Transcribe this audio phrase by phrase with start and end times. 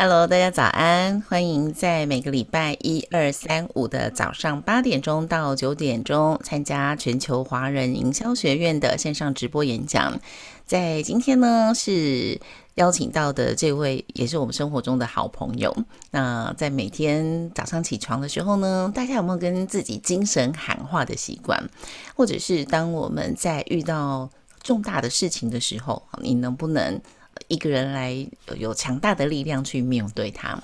[0.00, 1.20] Hello，大家早安！
[1.22, 10.16] 欢迎在每个礼拜一、二、三、五的早上八点钟到九点钟参加全球华人营销学院的线上直播演讲。
[10.64, 12.40] 在今天呢，是
[12.76, 15.76] 邀请到的这位也是我们生活中的好朋友。
[16.12, 21.60] 那在每天早上起床的时候呢，大家有没有跟自己精神喊话的习惯？
[22.14, 24.30] 或者是当我们在遇到
[24.62, 27.00] 重大的事情的时候，你能不能
[27.46, 30.60] 一个人来有强大的力量去面对它，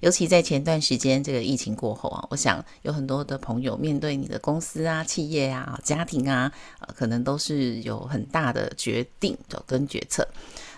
[0.00, 6.52] 尤其在前段时间这个疫情过后啊，我想有很多的朋友面对你的公司啊、企业啊、家庭啊，
[6.94, 10.26] 可能都是有很大的决定的跟决策。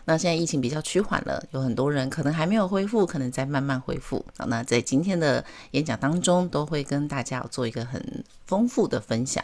[0.06, 4.24] 那现在疫情比较趋缓了，有很多人可能还没有恢复，可能在慢慢恢复。
[4.36, 9.42] 那在今天的演讲当中，都会跟大家做一个很丰富的分享。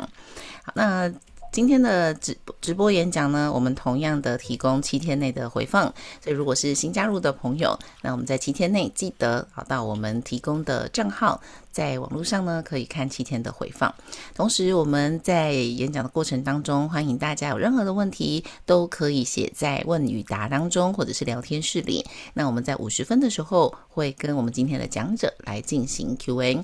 [0.63, 1.13] 好，那。
[1.53, 11.41] 今天的直直播演讲呢，我们同样的提供七天内的回放，所以如果是新加入的朋友，那我们在七天内记得找到我们提供的账号，
[11.73, 13.93] 在网络上呢可以看七天的回放。
[14.33, 22.07] 同时我们在演讲的过程当中，欢迎大家有任何的问题都可以写在问与答当中，或者是聊天室里。
[22.33, 26.63] 那我们在五十分的时候会跟我们今天的讲者来进行 Q&A。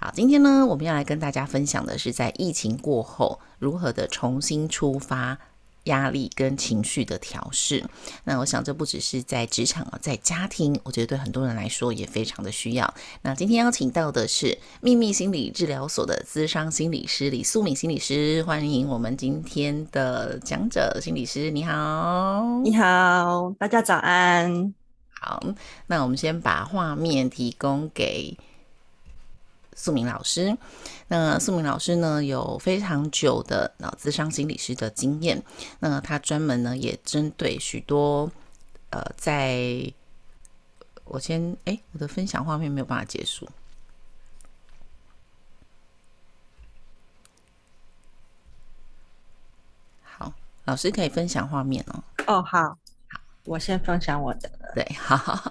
[0.00, 5.36] 好，今天呢，我们要来跟大家分享的是在疫情过后如何的重新出发，
[5.84, 7.84] 压力跟情绪的调试。
[8.22, 12.94] 那我想这不只是在职场啊，在家庭，我觉得对很多人来说也非常的需要。
[13.22, 24.72] 那今天邀请到的是秘密心理治疗所的咨商心理师李素敏心理师，欢迎我们今天的讲者心理师，你好，你好，大家早安。
[25.10, 25.42] 好，
[25.88, 28.38] 那我们先把画面提供给。
[29.78, 30.58] 素敏老师，
[31.06, 35.40] 那素敏老师呢，有非常久的脑咨商心理师的经验。
[35.78, 38.28] 那他专门呢也针对许多
[38.90, 39.56] 呃，在
[41.04, 43.48] 我先哎，我的分享画面没有办法结束。
[50.02, 50.32] 好，
[50.64, 52.02] 老师可以分享画面哦。
[52.26, 52.76] 哦，好，
[53.48, 54.50] 我先分享我的。
[54.74, 55.50] 对，好 好好。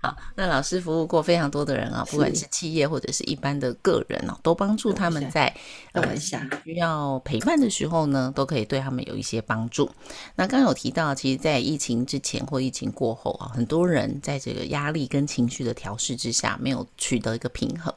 [0.00, 5.50] 好，那老师服务过非常多的人啊，不管是企业或者是一般的个人哦，都帮助他们在
[5.92, 6.36] 呃需
[6.76, 9.90] 要陪伴的时候呢，都可以对他们有一些帮助。
[10.36, 17.92] 那刚刚有提到，其实，在疫情之前或疫情过后啊，很多人在这个压力跟情绪的调试之下，没有取得一个平衡。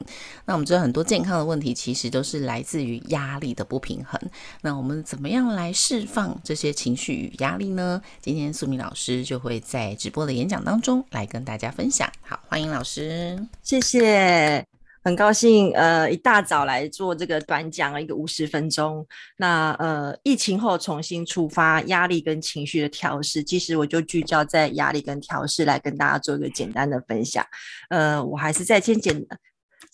[0.45, 4.17] 那我们知道，很多健康的问题其实都是来自于压力的不平衡。
[4.61, 8.01] 那我们怎么样来释放这些情绪与压力呢？
[8.21, 12.09] 今天苏明老老师就会在直播的演讲当中来跟大家分享。
[12.21, 14.63] 好，欢迎老师，谢谢，
[15.03, 19.05] 很高兴，呃，一大早来做这个短讲，一个五十分钟。
[19.35, 27.45] 那呃，疫情后重新出发，压力跟情绪的调试，其实我就聚焦在压力跟调试来跟大家做一个简单的分享。
[27.89, 29.21] 呃，我还是再先简。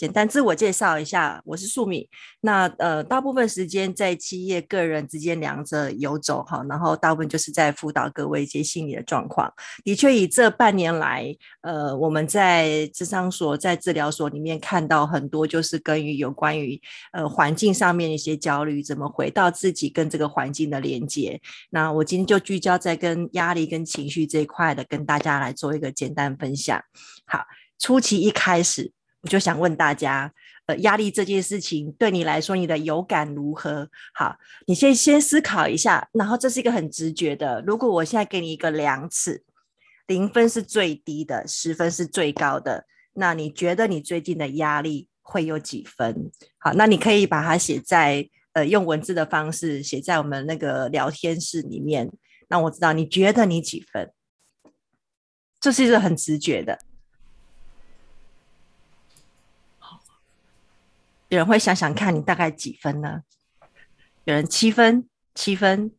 [0.03, 2.06] 简单自我介绍一下，我是素敏。
[2.41, 9.50] 那呃，大部分时间在企业、个人之间两者游走哈，然后大部分就是在辅导各位一些心理的状况。
[9.86, 16.78] 的确，以这半年来，呃，我们在智商所、在治疗所里面看到很多，就是跟于有关于
[17.14, 21.40] 呃环境上面一些焦虑，怎么回到自己跟这个环境的连接。
[21.70, 26.78] 那我今天就聚焦在跟压力跟情绪这一块的，跟大家来做一个简单分享。
[27.25, 27.46] 好，
[27.80, 28.91] 初期一开始。
[29.23, 30.31] 我就想问大家，
[30.66, 33.89] 呃，压力这件事情对你来说，你的有感如何？
[34.13, 37.63] 好，你先先思考一下，然后这是一个很直觉的。
[37.66, 39.44] 如果我现在给你一个量尺，
[40.07, 46.29] 零分是最低的，十分是最高的，那你觉得你最近的压力会有几分？
[46.57, 52.11] 好，那你可以把它写在呃，用文字的方式写在我们那个聊天室里面，
[52.50, 54.11] 那我知道你觉得你几分？
[55.61, 56.78] 这是一个很直觉的。
[61.34, 63.24] 有人会想想看你大概几分呢？
[64.24, 65.91] 有人七分，七分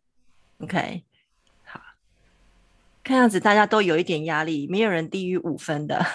[0.59, 1.03] ，OK，
[1.65, 1.81] 好，
[3.03, 6.07] 看样子大家都有一点压力，没有人低于五分的，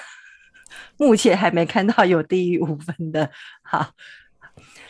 [0.95, 3.30] 目前还没看到有低于五分的。
[3.62, 3.92] 好，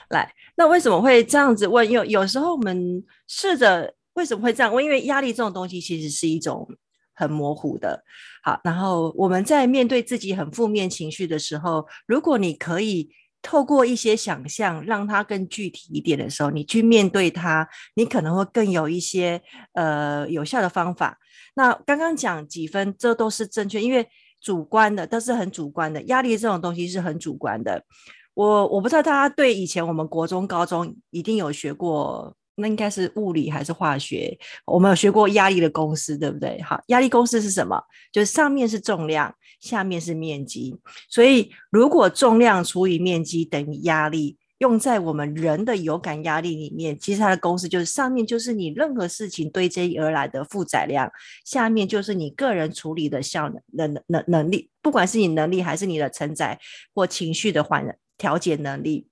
[0.09, 1.89] 来，那为什么会这样子问？
[1.89, 4.85] 有有时候我们试着为什么会这样问？
[4.85, 6.69] 因为压力这种东西其实是一种
[7.15, 8.03] 很模糊的。
[8.43, 13.09] 好，然后我们在面对自己很负面情绪的时候，如果你可以。
[13.41, 19.41] 透过一些想象，让它更具体一点的时候，你去面对它，你可能会更有一些
[19.73, 21.17] 呃有效的方法。
[21.55, 24.07] 那刚刚讲几分，这都是正确，因为
[24.41, 27.83] 主观的都是很主观的，压力这种东西是很主观的。
[28.33, 34.37] 我我不知道大家对以前我们国中、高中一定有学过那应该是物理还是化学？
[34.65, 36.61] 我们有学过压力的公式，对不对？
[36.61, 37.81] 好，压力公式是什么？
[38.11, 40.77] 就是上面是重量，下面是面积。
[41.09, 51.09] 所以如果重量除以面积等于压力，用在我们人的有感压力里面，其实它的公式就是上面就是你任何事情堆积而来的负载量，
[51.45, 56.59] 下面就是你个人处理的效能能能能力，不管是你能力还是你的承载
[56.93, 59.07] 或情绪的缓调节能力。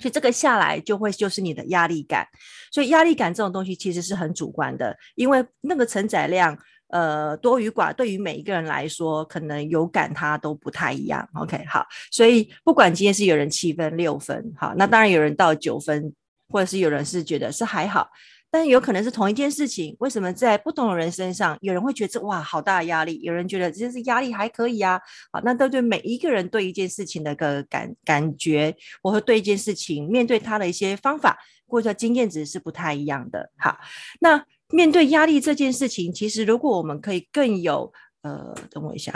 [0.00, 2.26] 所以这个下来就会就是你的压力感，
[2.70, 6.56] 所以压力感这种东西其实是很主观的，因为那个承载量，
[6.88, 11.28] 呃，多与寡对于每一个人来说，可能有感它都不太一样。
[11.34, 16.12] OK，好，所以不管今天是有人七分六分，好，那当然有人到九分，
[16.48, 18.08] 或者是有人是觉得是还好。
[18.50, 25.00] 但有可能是同一件事情，为什么在不同的人身上，有人会觉得这哇好大的压力，有人觉得这是压力还可以啊？
[25.30, 33.50] 好，那都对每一个人对一件事情的个感感觉，我会对一件事情面对他的一些方法或者经验值是不太一样的。
[33.58, 33.78] 好，
[34.20, 37.92] 那面对压力这件事情，其实如果我们可以更有
[38.22, 39.12] 呃，等我一下，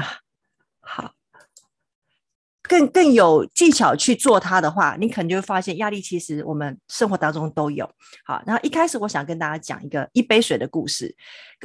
[0.80, 1.14] 好。
[2.72, 7.86] 更更有技巧去做它的话，你可能就会发现压力其实我们生活当中都有。
[8.24, 11.14] 好，然后一开始我想跟大家讲一个一杯水的故事。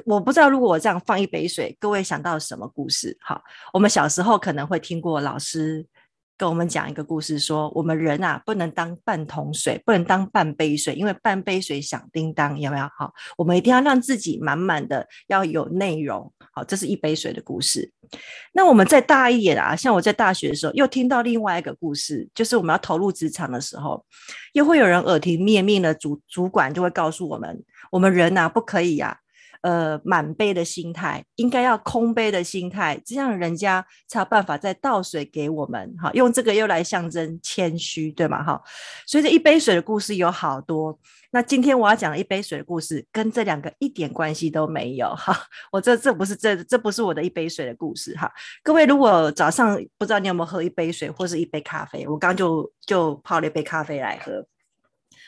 [0.06, 3.18] 我不知道如果我这样放一杯水，各位想到什么故事？
[3.22, 5.86] 好，我们小时候可能会听过老师
[6.38, 12.88] 跟我们讲一个故事，说我们人啊不能当半桶水，不能当半杯水，因为半杯水响叮当，有没有？
[12.96, 16.32] 好，我们一定要让自己满满的，要有内容。
[16.52, 17.92] 好，这是一杯水的故事。
[18.54, 24.06] 那我们再大一点啊，像我在大学的时候，又听到另外一个故事，就是我们要投入职场的时候，
[24.54, 29.18] 又会有人耳提面命的主主管就会告诉我们，我们人呐不可以呀，
[29.62, 35.96] 呃，满杯的心态，应该要空杯的心态，这样人家才有办法再倒水给我们。
[35.98, 38.44] 哈，用这个又来象征谦虚，对吗？
[38.44, 38.62] 哈，
[39.06, 40.98] 所以这一杯水的故事有好多。
[41.32, 45.38] 那今天我要讲的一杯水的故事，跟这两个一点关系都没有哈。
[45.72, 48.32] 我这这不是这这不是我的一杯水的故事哈。
[48.64, 54.46] 各位如果早上不知道你有没有喝一杯水或是一杯咖啡，我刚就就泡了一杯咖啡来喝。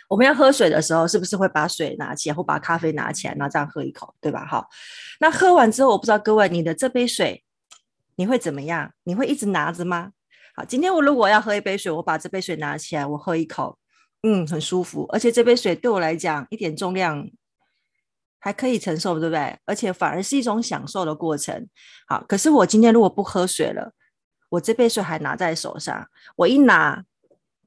[0.10, 4.46] 我们要喝水的时候，是不是会把水拿起来，或把咖啡拿起来，然后这样喝一口，对吧？
[4.46, 4.68] 好，
[5.22, 7.46] 那喝完之后，我不知道各位你的这杯水
[8.18, 8.92] 你会怎么样？
[9.04, 10.12] 你会一直拿着吗？
[10.56, 13.78] 好，今天我如果要喝一杯水，我把这杯水拿起来，我喝一口。
[14.24, 17.26] 嗯，很舒服，而且这杯水对我来讲一点重量
[18.38, 19.58] 还可以承受，对不对？
[19.64, 21.70] 而且反而是一种享受的过程。
[22.06, 23.94] 好，可是我今天如果不喝水了，
[24.50, 27.06] 我这杯水还拿在手上，我一拿，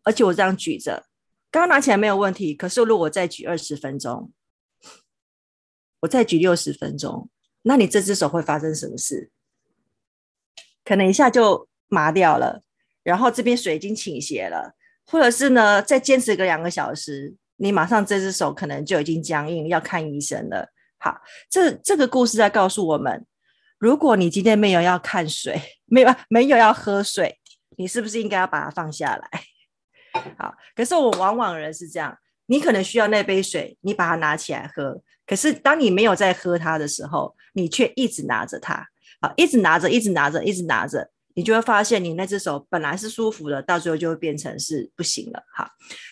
[0.04, 1.06] 而且我这样举着，
[1.52, 2.54] 刚刚拿起来没有问题。
[2.54, 4.32] 可是如果我再举二十分钟，
[6.00, 7.28] 我再举六十分钟，
[7.62, 9.30] 那你这只手会发生什么事？
[10.84, 12.62] 可能一下就麻掉了，
[13.04, 14.74] 然后这边水已经倾斜了。
[15.04, 20.72] 或者是呢，再坚持个两个小时，你马上这只手可能就已经僵硬，要看医生了。
[20.98, 21.20] 好，
[21.50, 23.26] 这这个故事在告诉我们，
[23.78, 27.38] 如果你今天没有要看水，没有没有要喝水，
[27.76, 29.28] 你是不是应该要把它放下来？
[30.38, 32.16] 好，可是我往往人是这样，
[32.46, 38.86] 你可能需要那杯水，你把它拿起来喝，可是当你没有在喝它的时候，你却一直拿着它，
[39.20, 41.10] 好，一直拿着，一直拿着，一直拿着。
[41.34, 45.42] 你就会发现，你那只手本来是舒服的，到最后就会变成是不行了。
[45.56, 45.66] 好，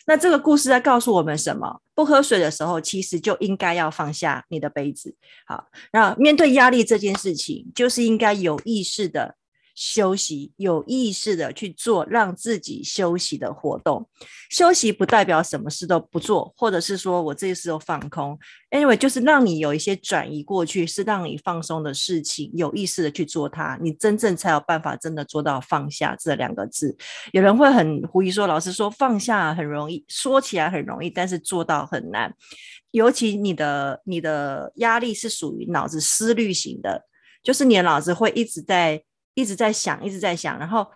[0.07, 1.83] 那这个故事在告诉我们什么？
[1.95, 5.14] 不喝水的时候，其实就应该要放下你的杯子。
[5.47, 9.37] 好，那面对压力这件事情，就是应该有意识的。
[9.83, 14.07] 休息，有意识的去做让自己休息的活动。
[14.51, 18.39] 休息不代表什么事都不做，或者是说我这一次都放空。
[18.71, 26.95] Anyway，就是让你有一些转移过去，是让你放松的事情，有意识的去做它，你真正才有办法真的做到放下这两个字。
[27.33, 32.35] 有人会很狐疑说，老师说放下很容易，说起来很容易，但是做到很难。
[32.91, 37.07] 尤其你的你的压力是属于脑子思虑型的，
[37.43, 39.03] 就是你的脑子会一直在。
[39.40, 40.87] 一直在想，一直在想，然后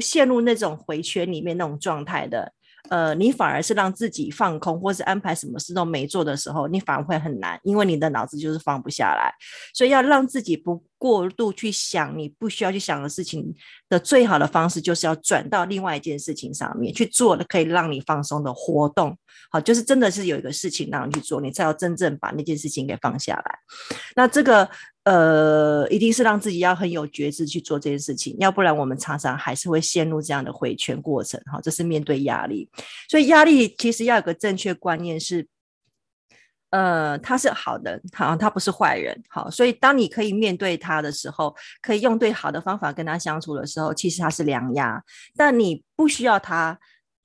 [0.00, 2.52] 陷入那种回圈里面那种状态的，
[2.88, 9.32] 呃，你反而是让自己放空，或是安排什么事都没做的时候，你反而会很难，因为你的脑子就是放不下来，
[9.72, 13.54] 所以要让自己不过度去想你不需要去想的事情
[13.88, 19.16] 的最好的方式，就是要转到另外一件事情上面去做，可以让你放松的活动。
[19.52, 23.58] 好，就是真的是有一个事情让你去做，你才要真正把那件事情给放下来。
[24.16, 24.68] 那这个。
[25.10, 31.40] 呃，一定是让自己要很有觉知去做这件事情，要不然我们常常还是会陷入这样的回圈过程。
[31.46, 32.70] 哈，这是面对压力，
[33.08, 35.48] 所以压力其实要有个正确观念是，
[36.70, 39.20] 呃，他是好的，好，他不是坏人。
[39.28, 45.02] 好，所以当你可以面对他的时候，可以用对好的方法跟他相处的时候，其实他是良压，
[45.34, 46.78] 但你不需要他。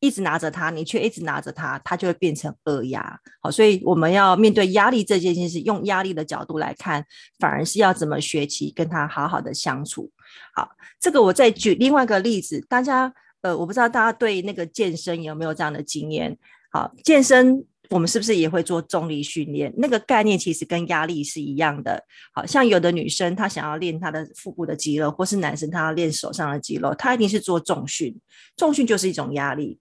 [0.05, 3.19] 一直拿着它，你却一直拿着它，它就会变成恶压。
[3.41, 7.05] 好，所以我们要面对压力这件事，用压力的角度来看，
[7.39, 10.11] 反而是要怎么学习跟他好好的相处。
[10.53, 10.69] 好，
[10.99, 16.37] 这个我再举另外一个例子，大家呃，我不知道大家对那个健身有没有这样的经验？
[16.71, 17.65] 好，健身。
[17.91, 19.71] 我们是不是也会做重力训练？
[19.77, 22.03] 那个概念其实跟压力是一样的。
[22.33, 28.19] 好像有的女生她想要练她的腹部的肌肉，或是男生他要练手上的肌肉，他一定是做重训。
[28.57, 29.77] 重训就是一种压力。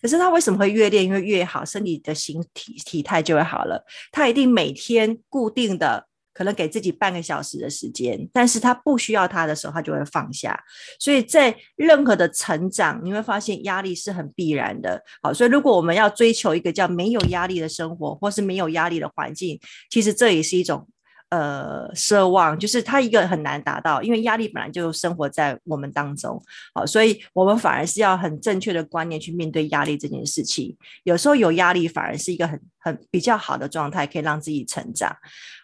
[0.00, 3.84] 可是他为什么会越练越越好，身体的形体体态就会好了？
[4.12, 6.06] 他一定每天固定的。
[6.36, 10.54] 可能给自己半个小时的时间，但是他不需要他的时候，他就会放下。
[11.00, 15.02] 所以在任何的成长，你会发现压力是很必然的。
[15.22, 20.86] 好，所以如果我们要追求一个叫没有压力的生活，或是没有压力的环境，其实这也是一种。
[21.36, 26.42] 呃，奢望就是它一个很难达到，因为压力本来就生活在我们当中，
[26.74, 30.74] 好，所以我们反而是要很正确的观念去面对压力这件事情。
[31.04, 35.14] 有时候有压力反而是一个很很比较好的状态，可以让自己成长。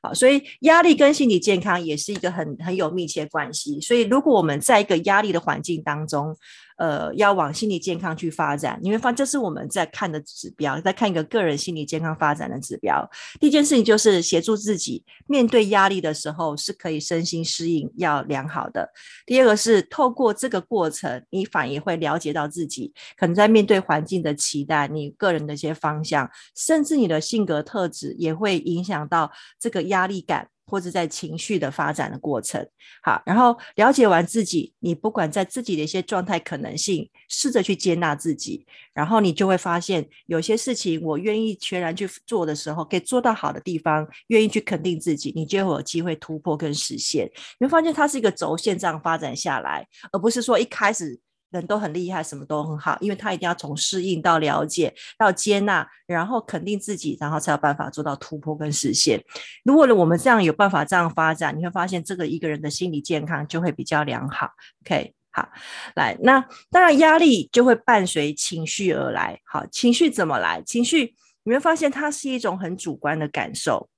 [0.02, 3.80] 好，所以压力跟心理健康也是一个很很有密切关系。
[3.80, 6.36] 所以如果我们在一个压力的环境当中，
[6.76, 13.08] 呃，要往心理健康去发展，你会发现这是我们在看的指标，在看一个个人心理健康发展的指标。
[13.38, 18.90] 第一件事情就是协助自己面对压力的时候是可以身心适应，要良好的。
[19.24, 30.48] 第二个是透过这个过程，你反而会了解到自己可能在面对环境的期待，你个人的一些方向，甚至你的的性格特质也会影响到这个压力感。
[30.64, 32.66] 或者在情绪的发展的过程，
[33.02, 38.64] 好，然后了解完自己，你不管在自己的一些状态可能性，试着去接纳自己，
[38.94, 47.30] 然后你就会发现，有些事情我愿意全然去做的时候，可以做到好的地方，愿意去肯定自己，你就会有机会突破跟实现。
[47.60, 51.20] 你会发现它是一个轴线这样发展下来，而不是说一开始。
[51.52, 59.22] 人都很厉害，什么都很好，因为他一定要从适应到了解到接纳，然后肯定自己，然后才有办法做到突破跟实现。
[59.62, 64.50] 如果呢我们这样有办法这样发展，你会发现这个一个人的心理健康就会比较良好。
[64.84, 65.46] OK，好，
[65.94, 69.38] 来，那当然压力就会伴随情绪而来。
[69.44, 70.62] 好，情绪怎么来？
[70.62, 73.90] 情绪你会发现它是一种很主观的感受。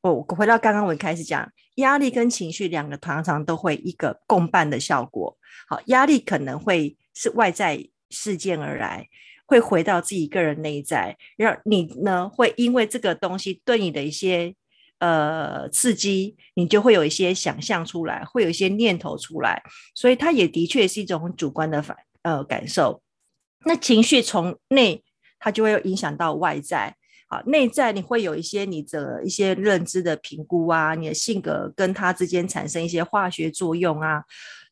[0.00, 5.36] 我回到刚刚我一开始讲，压力跟情绪两个常常都会一个共伴的效果。
[5.68, 6.96] 好，压力可能会。
[7.14, 9.08] 是外在事件而来，
[9.46, 14.54] 会回到自己个人内在，让你呢会因为这个东西对你的一些
[14.98, 19.62] 呃刺激，你就会有一些想象出来，会有一些念头出来，
[19.94, 23.02] 所以它也的确是一种主观的反呃感受。
[23.64, 25.02] 那情绪从内，
[25.38, 26.96] 它就会影响到外在。
[27.28, 34.22] 好，内在你会有一些你的一些认知的评估啊，你的性格跟它之间产生一些化学作用啊。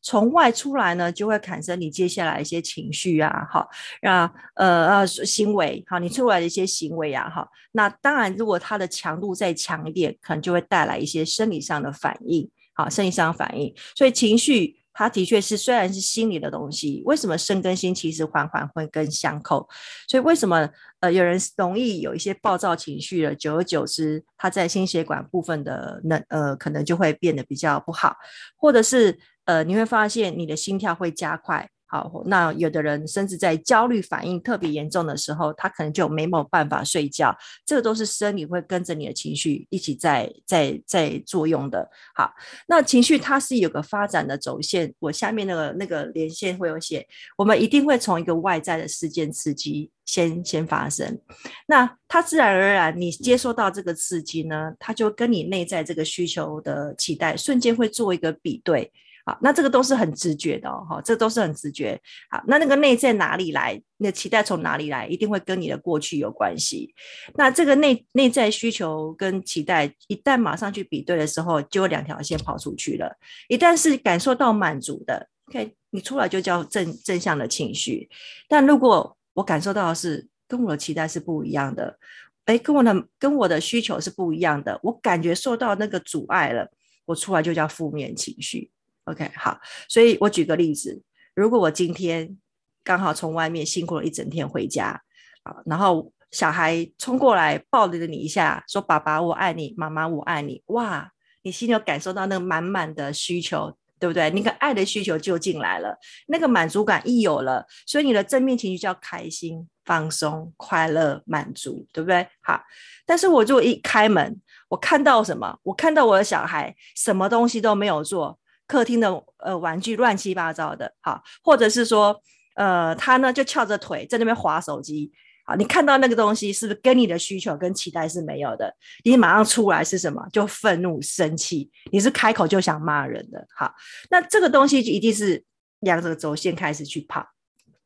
[0.01, 3.69] 从外出来呢，就会产生你接下来一些情绪啊，好，
[4.01, 19.69] 啊，呃呃，行为，好，你出来的一些行为啊，好，那当然，如果它的强度再强一点，可能就会带来一些生理上的反应，好，生理上的反应，所以情绪它的确是虽然是心理的东西，为什么身跟心其实环环会跟相扣？
[20.07, 20.67] 所以为什么
[21.01, 28.15] 呃有人容易有一些暴躁情绪了，久而久之，他在心血管部分的能呃可能就会变得比较不好，
[28.55, 29.19] 或者是。
[29.45, 31.69] 呃，你会发现你的心跳会加快。
[31.93, 37.35] 好，那有的人甚至在焦虑反应特别严重的时候，他可能就没有办法睡觉。
[37.65, 41.89] 这个都是生理会跟着你的情绪一起在在在作用的。
[42.15, 42.31] 好，
[42.69, 44.93] 那情绪它是有个发展的轴线。
[44.99, 47.05] 我下面那个那个连线会有写，
[47.37, 51.19] 我们一定会从一个外在的事件刺激先先发生。
[51.67, 58.93] 那它自然而然，你接受到这个刺激呢，它就跟你内在这个需求的期待瞬间会做一个比对。
[59.25, 61.99] 好，那这个都是很直觉的哦，哈，这都是很直觉。
[62.29, 63.81] 好，那那个内在哪里来？
[63.97, 65.05] 你的期待从哪里来？
[65.05, 66.91] 一定会跟你的过去有关系。
[67.35, 73.15] 那这个内内在需求跟期待，一旦马上去比对的时候，就有两条线跑出去了。
[73.47, 78.09] 一旦是感受到满足的，OK，你出来就叫正正向的情绪。
[78.47, 81.99] 但如果我感受到的是跟我的期待是不一样的，
[82.45, 86.71] 诶，跟我的跟我的需求是不一样的，我感觉受到那个阻碍了，
[87.05, 88.71] 我出来就叫负面情绪。
[89.05, 91.01] OK，好，所以我举个例子，
[91.33, 92.37] 如果我今天
[92.83, 95.01] 刚好从外面辛苦了一整天回家，
[95.43, 104.29] 啊，然后小孩冲过来抱着你一下，说：“爸爸，我爱你；妈妈，我爱你。”哇，你心里有感受到那个满满的需求，对不对？
[104.29, 112.27] 那个爱的需求就进来了，那个满足感一有了，所以你的正面情绪叫开心、放松、快乐、满足，对不对？
[112.41, 112.61] 好，
[113.05, 114.39] 但是我就一开门，
[114.69, 115.57] 我看到什么？
[115.63, 118.39] 我看到我的小孩什么东西都没有做。
[118.71, 122.17] 客厅的呃玩具乱七八糟的，好，或者是说
[122.55, 125.11] 呃，他呢就翘着腿在那边滑手机。
[125.45, 128.73] 好，你看到那个东西是不是跟你的需求跟期待是没有的？
[129.03, 130.25] 你马上出来是什么？
[130.31, 133.45] 就愤怒、生气，你是开口就想骂人的。
[133.53, 133.73] 好，
[134.09, 135.43] 那这个东西就一定是
[135.81, 137.27] 两个轴线开始去跑。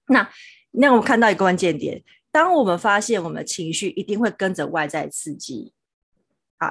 [0.09, 0.29] 那
[0.69, 1.99] 那我们看到一个关键点，
[2.31, 5.73] 当我们发现我们情绪一定会跟着外在刺激。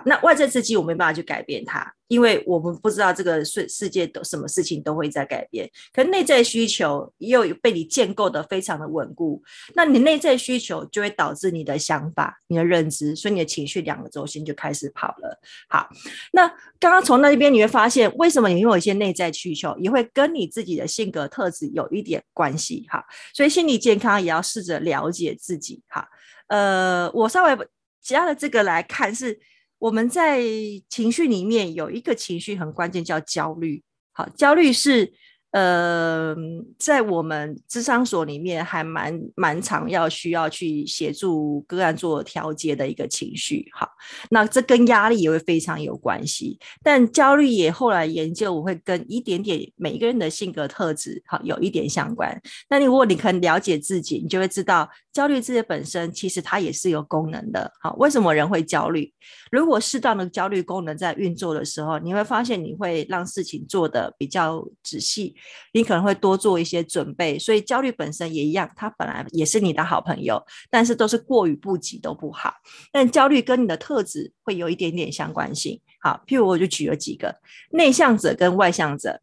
[0.07, 5.71] 那外在刺激我没办法去改变它，因为我们不知道这个世世界都什么事情都会在改变。
[5.93, 9.43] 可内在需求又被你建构的非常的稳固，
[9.75, 15.41] 那你内在需求就会导致你的想法、你的认知，所以你的情绪两个轴心就开始跑了。
[15.69, 15.89] 好，
[16.33, 16.47] 那
[16.79, 22.87] 刚刚从那边你会发现，为什么你有一些内在需求，也会跟你自己的性格特质有一点关系。
[22.89, 25.83] 哈，所以心理健康也要试着了解自己。
[25.89, 26.09] 哈，
[26.49, 27.69] 呃，我稍微
[28.03, 29.39] 加了这个来看是。
[29.79, 30.43] 我们在
[30.89, 33.83] 情绪里面有一个情绪很关键，叫焦虑。
[34.13, 35.13] 好，焦虑是。
[35.55, 36.35] 呃，
[36.81, 43.89] 在我们智商所里面还蛮蛮常要需要去协助个案做调节的一个情绪，好，
[44.31, 46.59] 那这跟压力也会非常有关系。
[46.83, 52.37] 但焦虑也后来研究，我会跟一点点每一个人的性格特质，好，有一点相关。
[52.69, 57.73] 那你如果你很了解自己，你就会知道焦虑这些本身其实它也是有功能的。
[57.81, 59.13] 好，为什么人会焦虑？
[59.55, 65.37] 如果适当的焦虑功能在运作的时候，你会发现你会让事情做得比较仔细。
[65.73, 72.53] 你可能会多做一些准备，所以焦虑本身也一样，它本来也是你的好朋友，但是都是过于不及都不好。
[72.91, 75.81] 但焦虑跟你的特质会有一点点相关性。
[76.01, 79.21] 好，譬如我就举了几个内向者跟外向者，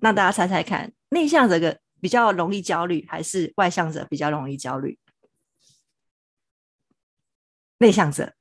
[0.00, 4.98] 那大家猜猜看，内向者个比较容易焦虑，还是外向者比较容易焦虑？
[7.76, 8.32] 内向者，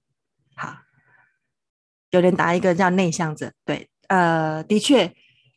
[2.14, 5.14] 有人答一个叫内向者，对，呃，的确。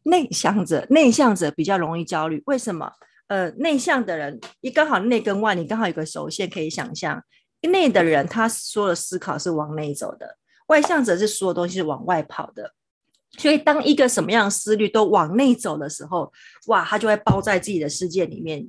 [0.09, 2.93] 内向者，内向者比较容易焦虑，为什么？
[3.27, 7.21] 呃，内向的人，一刚好内跟外，你刚好有个轴线可以想象。
[7.63, 10.25] 内的人，他说的思考是往内走的；
[10.69, 12.73] 外向者是所有东西是往外跑的。
[13.37, 16.33] 所以，当一个什么样的思虑都往内走的时候，
[16.69, 18.65] 哇，他就会包在自己的世界里面，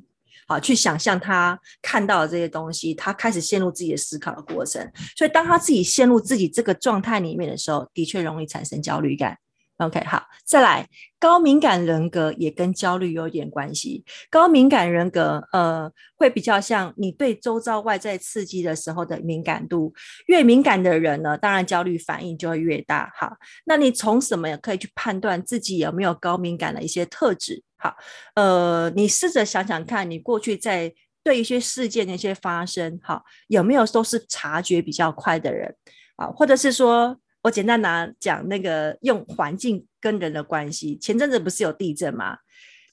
[0.47, 4.81] 好，去想象他看到的这些东西，他开始陷入自己的思考的过程。
[5.15, 9.37] 所以，当他自己陷入自己这个状态里面的时候，的确容易产生焦虑感。
[9.77, 10.87] OK，好，再来，
[11.19, 14.03] 高敏感人格也跟焦虑有点关系。
[14.27, 19.93] 高敏感人格，呃，会比较像你对周遭外在刺激的时候的敏感度，
[20.25, 23.11] 越敏感的人呢，当然焦虑反应就会越大。
[23.15, 23.33] 好，
[23.65, 27.61] 那你从什么也可以去判断自己有没有高敏感的一些特质？
[27.77, 27.95] 好，
[28.33, 30.91] 呃，你试着想想看，你过去在
[31.23, 35.75] 对一些事件的一些发生，好，有没有都是察觉比较快的人？
[36.15, 37.19] 啊，或者是说。
[37.47, 40.97] 我简单拿讲那个用环境跟人的关系。
[40.97, 42.37] 前阵子不是有地震吗？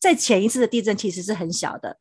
[0.00, 1.98] 在前一次的地震其实是很小的，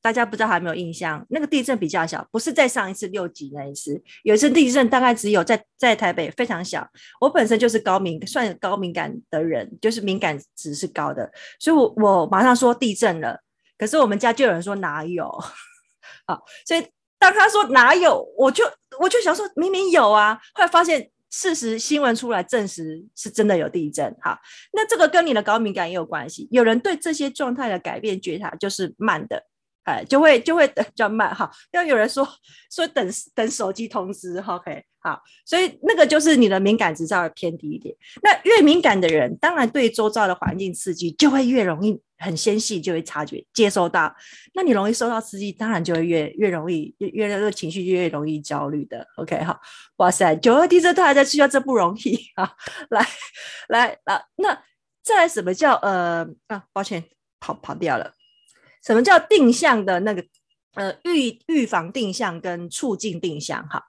[0.00, 1.26] 大家不知道还有没有印象？
[1.30, 4.00] 那个地震比较小，不是在上一次六级那一次。
[4.22, 6.88] 有一次地震大概只有在在台北非常小。
[7.20, 13.40] 我本身就是高敏，算高敏感的人，就是敏感值是高的，所以我我马上说地震了。
[13.76, 15.26] 可是我们家就有人说哪有？
[16.28, 16.86] 好，所以
[17.18, 18.64] 当他说哪有，我就
[19.00, 21.10] 我就想说明明有啊，后来发现。
[21.30, 24.38] 事实新闻出来证实是真的有地震，好，
[24.72, 26.48] 那这个跟你的高敏感也有关系。
[26.50, 29.42] 有人对这些状态的改变觉察就是慢的，
[29.84, 31.50] 哎，就会就会比较 慢，哈。
[31.72, 32.26] 要有人说
[32.70, 37.94] 说等等手机通知，OK，好，所以那个就是你的敏感值稍微偏低一点。
[38.22, 42.00] 那越敏感的人，当然对周遭的环境刺激就会越容易。
[42.18, 44.14] 很纤细就会察觉接收到，
[44.54, 49.06] 那你容易受到刺激，当然就会越越容易越越那个情绪越容易焦虑的。
[49.16, 49.58] OK 好，
[49.96, 52.52] 哇塞，九二地震他还在睡觉，这不容易啊！
[52.90, 53.06] 来
[53.68, 54.62] 来啊，那
[55.02, 56.64] 再来什么叫呃啊？
[56.72, 57.04] 抱歉，
[57.40, 58.12] 跑跑掉了。
[58.84, 60.24] 什么叫定向的那个
[60.74, 63.66] 呃预预防定向跟促进定向？
[63.68, 63.84] 哈，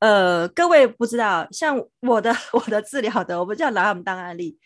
[0.00, 4.58] 呃，各位不知道，像我的 我的治疗的，我们叫拿我们当案例。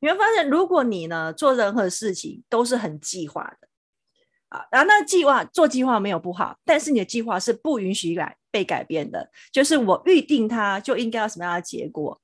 [0.00, 3.68] 你会发现，如果你呢做任何事情都是很计划的，
[4.48, 12.20] 啊，然后那计划做计划没有不好，但是你的计划是不允许改被改变的，就是我预定它就应该要什么样的结果，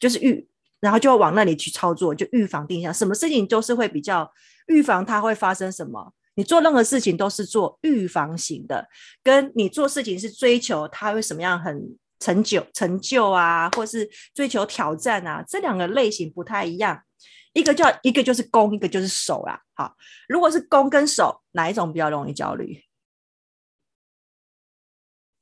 [0.00, 0.48] 就是预，
[0.80, 4.30] 然后就要往那里去操作，就预防定向，什么事情都是会比较
[4.68, 8.88] 预防它会发生什么，你做任何事情都是做预防型的，
[9.22, 17.02] 跟你做事情是追求它会什么样很成就成就啊，或是追求挑战啊，这两个类型不太一样。
[17.52, 19.62] 一个叫一个就是攻，一个就是守啦。
[19.74, 19.96] 好，
[20.28, 22.84] 如果是攻跟守，哪一种比较容易焦虑？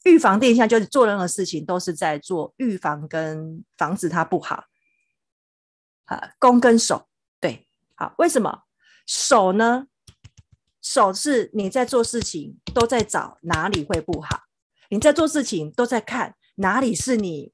[0.05, 4.65] 预防定向就是做任何事情都是在做预防跟防止它不好。
[6.05, 7.09] 啊，攻跟守，
[7.41, 7.67] 对，
[7.97, 8.63] 好，为什么
[9.07, 9.89] 守呢？
[10.81, 14.43] 守是你在做事情都在找哪里会不好，
[14.91, 17.53] 你在做事情都在看哪里是你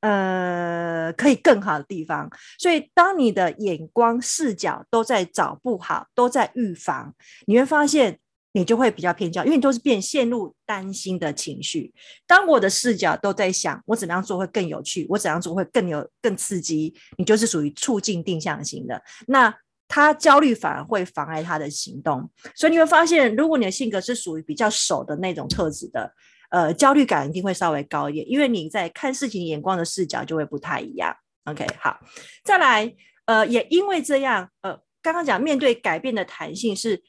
[0.00, 2.30] 呃可以更好的地方。
[2.58, 7.14] 所以当你的眼光视角都在找不好，都在预防，
[7.46, 8.18] 你会发现。
[8.52, 11.94] 你就会比较偏焦，因为你都是变陷入担心的情绪。
[12.26, 19.00] 当我的视角都在想我怎么样做会更有趣，我怎样做会更有更刺激，你就是属于促进定向型的。
[19.28, 19.54] 那
[19.86, 22.28] 他焦虑反而会妨碍他的行动。
[22.56, 26.12] 所以你会发现，如果你的性格是属于比较守的那种特质的，
[26.50, 31.16] 呃，焦虑感一定会稍微高一点，因为你在看事情眼光的视角就会不太一样。
[31.44, 31.98] OK，好，
[32.44, 37.02] 再来，呃，也因为这样，呃，刚刚讲面对改变的弹性是。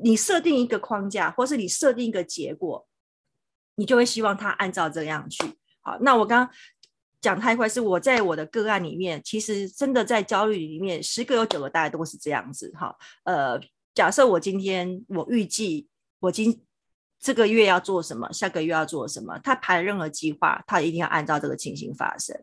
[0.00, 2.86] 你设定一个框架，或是你设定一个结果，
[3.74, 5.42] 你就会希望他按照这样去。
[5.80, 6.54] 好，那我刚刚
[7.20, 12.72] 讲太快，是我在我的个案里面，其实真的在焦虑里面，十个有九个大概都是这样子。
[12.76, 13.60] 哈，呃，
[13.92, 15.88] 假设我今天我预计
[16.20, 16.64] 我今
[17.20, 22.36] 这个月要做什么，下个月要做什么，他排任何计划，他一定要按照这个情形发生。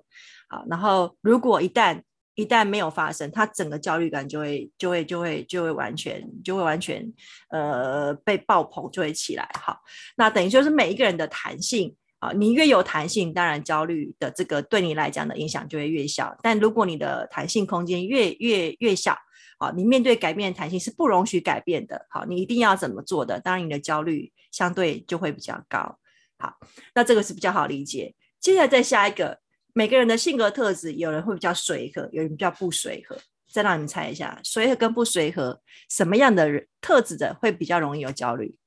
[0.49, 2.01] 好，然后如果一旦
[2.35, 7.11] 一旦没有发生，他整个焦虑感就会就会就会就会完全就会完全
[7.49, 9.49] 呃被爆棚，就会起来。
[9.59, 9.79] 好，
[10.17, 16.37] 那等于就是每一个人的弹性啊，你越有弹性，当然焦虑的这个对你来讲的影响就会越小。
[16.43, 19.17] 但如果你的弹性空间越越越小，
[19.57, 22.05] 好，你面对改变的弹性是不容许改变的。
[22.09, 23.39] 好，你一定要怎么做的？
[23.39, 25.99] 当然你的焦虑相对就会比较高。
[26.37, 26.57] 好，
[26.93, 28.15] 那这个是比较好理解。
[28.39, 29.41] 接下来再下一个。
[29.73, 33.17] 每个人的性格特质，有人会比较随和，有人比较不随和。
[33.51, 38.57] 再让你们猜一下，随和跟不随和，什么样的人特质的会比较容易有焦虑？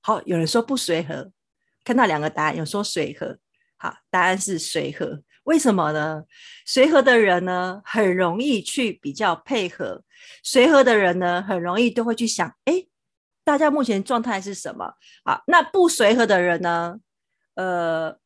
[0.00, 1.32] 好，有人说不随和，
[1.82, 3.40] 看到两个答案，有说随和。
[3.76, 5.24] 好，答案是随和。
[5.44, 6.24] 为什么呢？
[6.66, 10.02] 随和的人呢，很容易去比较配合。
[10.42, 12.86] 随和的人呢，很容易都会去想，哎。
[13.46, 14.94] 大家目前状态是什么？
[15.22, 16.96] 好，那不随和的人呢？
[17.56, 18.16] 呃，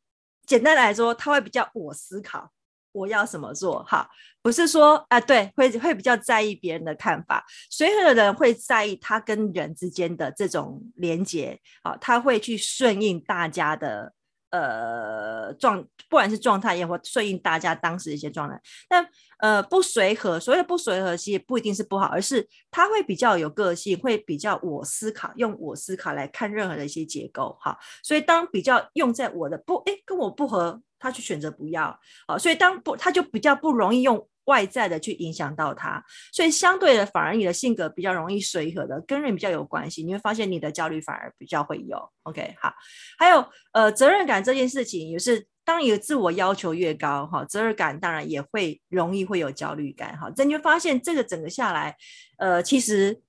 [0.47, 2.53] 简单来说，他会比较我思考，
[2.93, 3.83] 我要怎么做？
[3.83, 4.09] 哈，
[4.41, 7.45] 不是说啊、对，会会比较在意别人的看法。
[7.69, 14.13] 随和的人会在意他跟人之间的这种连结，啊，他会去顺应大家的。
[14.51, 19.07] 呃，状不管是状态也或顺应大家当时的一些状态，那
[19.39, 34.29] 呃不随和，所谓的不随和其实不一定是不好，而是他会比较有个性，会比较我思考，用我思考来看任何的一些结构，哈，所以当比较用在我的不，哎，跟我不合，他去选择不要，好，所以当不，他就比较不容易用。
[34.49, 40.03] 外在的去影响到他，所以相对的，反而你的性格比较容易随和的，跟人比较有关系。
[40.03, 41.97] 你会发现你的焦虑反而比较会有。
[42.25, 42.75] OK，好，
[43.19, 50.31] 还有呃责任感这件事情，也是当你的自我要求越高，哈，责任感当然也会容易会有焦虑感，哈。
[50.35, 51.97] 这你就发现这个整个下来，
[52.39, 53.23] 呃，其实。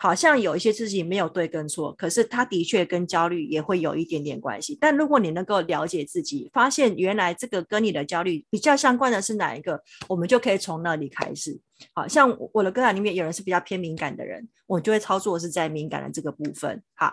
[0.00, 4.78] 好像有一些事情没有对跟错，可是他的确跟焦虑也会有一点点关系。
[4.80, 11.60] 但如果你能够了解自己，发现原来这个跟你的焦虑比较相关的是哪一个，我们就可以从那里开始。
[11.92, 16.80] 好像我的个案里面有人是比较偏敏感的人，我就会操作是在敏感的这个部分。
[16.94, 17.12] 好，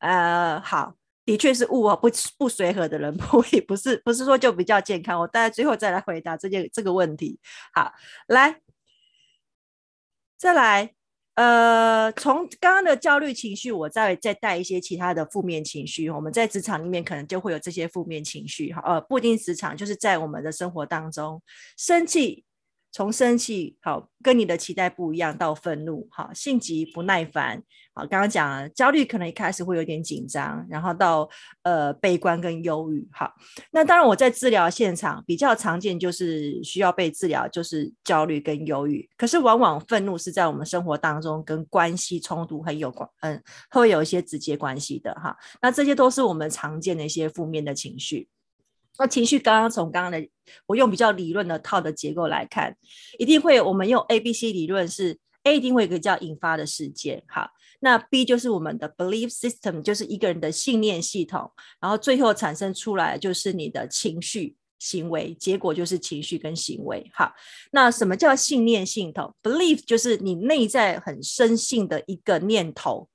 [0.00, 0.94] 呃，好，
[1.24, 5.18] 的确是物不不随和的人， 不也不是不是说就比较健康。
[5.18, 7.38] 我大家最后再来回答这件这个问题。
[7.72, 7.92] 好，
[8.26, 8.60] 来，
[10.38, 10.95] 再来。
[11.36, 16.10] 呃，从刚刚的焦虑情绪，我再再带一些其他的负面情绪。
[16.10, 21.40] 我们在职场里面可能就会有这些负面情绪，哈，呃，不一定职场，就是在我们的生活当中，
[21.76, 22.42] 生气。
[22.96, 31.28] 从生气好，跟你的期待不一样，到愤怒好，性急不耐烦好，刚刚讲了焦虑，可能一开始会有点紧张，然后到
[31.62, 33.30] 呃悲观跟忧郁好。
[33.70, 39.06] 那当然我在治疗现场比较常见，就是需要被治疗，就是焦虑跟忧郁。
[39.18, 45.36] 可是往往愤怒是在我们生活当中跟关系冲突很有关，嗯，会有一些直接关系的哈。
[45.60, 48.26] 那这些都是我们常见的一些负面的情绪。
[48.98, 50.28] 那情绪刚刚从刚刚的
[50.66, 52.76] 我用比较理论的套的结构来看，
[53.18, 67.32] 一定会我们用 A B C 理论是 A 一定会有一个叫引发的事件，好，那 B 就是我们的 belief system，就是一个人的信念系统，然后最后产生出来就是你的情绪行为，结果就是情绪跟行为，好，
[67.72, 73.08] 那什么叫信念系统？belief 就是你内在很深信的一个念头。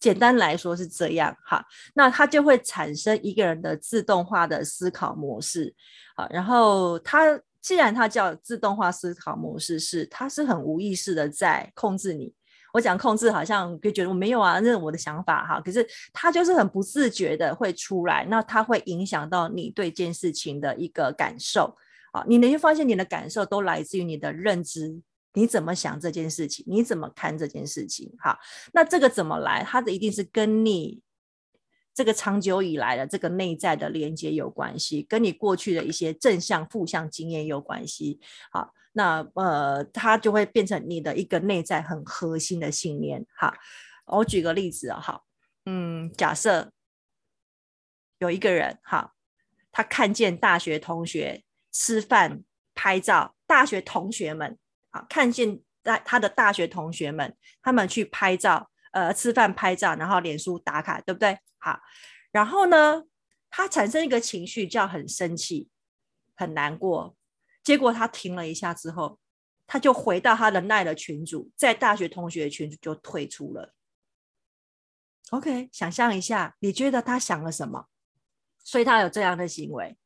[0.00, 5.74] 简单来说是这样哈，那它就会产生一个人的自动化的思考模式，
[6.16, 12.32] 好，然后它既然它叫自动化思考模式，是它是很无意识的在控制你。
[12.74, 21.74] 我讲控制好像就觉得我没有啊，那是我的想法哈，可是它就是很不自觉的会出来，那它会影响到你对这件事情的一个感受。
[22.12, 24.98] 啊，你能发现你的感受都来自于你的认知，
[25.34, 28.12] 你怎么想这件事情，你怎么看这件事情？
[28.18, 28.38] 好，
[28.72, 29.62] 那这个怎么来？
[29.62, 31.02] 它的一定是跟你
[31.94, 38.20] 这个长久以来的这个内在的连接有关系，跟你过去的一些正向、负向经验有关系。
[38.50, 43.26] 好，那呃，它就会变成你的一个内在很核心的信念。
[43.36, 43.54] 好，
[44.06, 45.24] 我举个例子啊，好，
[45.66, 46.72] 嗯，假设
[48.18, 49.14] 有一个人，好，
[49.70, 51.44] 他看见大学同学。
[51.70, 52.42] 吃饭、
[52.74, 54.58] 拍照，大学同学们
[54.90, 61.38] 啊，看见大他的大学同学们，他们去拍照，呃，吃饭拍照，然后脸书打卡，对不对？
[61.58, 61.80] 好，
[62.32, 63.04] 然后呢，
[63.50, 65.68] 他产生一个情绪叫很生气、
[66.36, 67.16] 很难过，
[67.62, 69.18] 结果他停了一下之后，
[69.66, 73.74] 他就回到他的赖的群组，在大学同学群组就退出了。
[75.30, 77.86] OK，想象一下，你觉得他想了什么？
[78.64, 79.98] 所以他有这样的行为。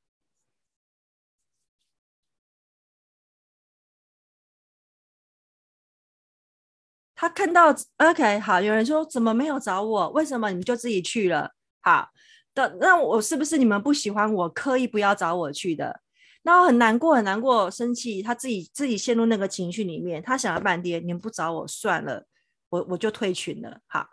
[7.23, 10.11] 他看到，OK，好，有人说怎么没有找我？
[10.11, 11.53] 为什么你们就自己去了？
[11.81, 12.09] 好
[12.53, 16.01] 的，那我是不是你们不喜欢我，刻意不要找我去的？
[16.43, 22.27] 那我很难过，很难过，生气，他自己自己陷入那个情绪里面，他想了半天，你们不找我算了，
[22.71, 23.79] 我我就退群了。
[23.87, 24.05] 好，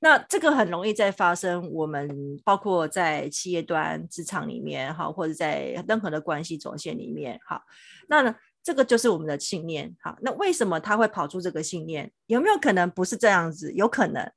[0.00, 7.62] 那这个很容易在发生，我们包括在企业端、职场里面，好，或者在任何的关系总线里面，好，
[8.08, 8.34] 那呢？
[8.62, 12.12] 这个就是我们的信念，好，那为什么他会跑出这个信念？
[12.26, 13.72] 有没有可能不是这样子？
[13.72, 14.30] 有可能，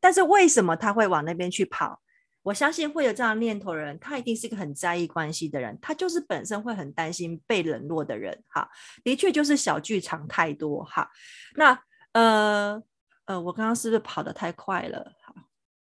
[0.00, 2.02] 但是为什么他会往那边去跑？
[2.42, 8.68] 我相信会有这样念头的人，他一定是一个很在意关系的人，他就是本身会很担心被冷落的人，哈，
[9.04, 11.08] 的确就是小剧场太多，哈。
[11.54, 11.80] 那
[12.12, 12.82] 呃
[13.26, 15.12] 呃，我刚刚是不是跑得太快了？
[15.22, 15.34] 好，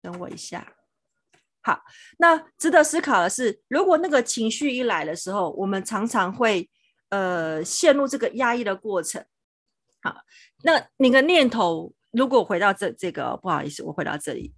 [0.02, 0.74] 等我一下。
[1.62, 1.82] 好，
[2.18, 6.70] 那值得思考的是，如果那个情绪一来的时候，我们常常会。
[7.10, 9.26] 呃，陷入这个压抑的过程。
[10.02, 10.22] 好，
[10.63, 14.54] 那你的念头，如果回到这这个，不好意思，我回到这里，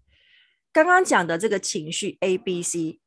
[0.72, 3.00] 刚刚讲的这个情绪 A、B、C，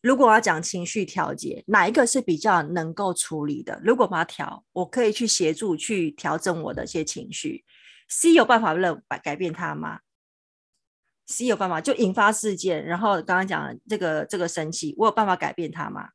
[0.00, 3.80] 如果我要讲情绪调节，哪一个是比较能够处理的？
[3.84, 7.64] 如果把它调，我可以去协助去调整我的一些情绪。
[8.08, 10.00] C 有办法让改改变它吗
[11.26, 16.10] ？C 有办法就引发事件，然后刚刚讲这个这个生气，我有办法改变它吗？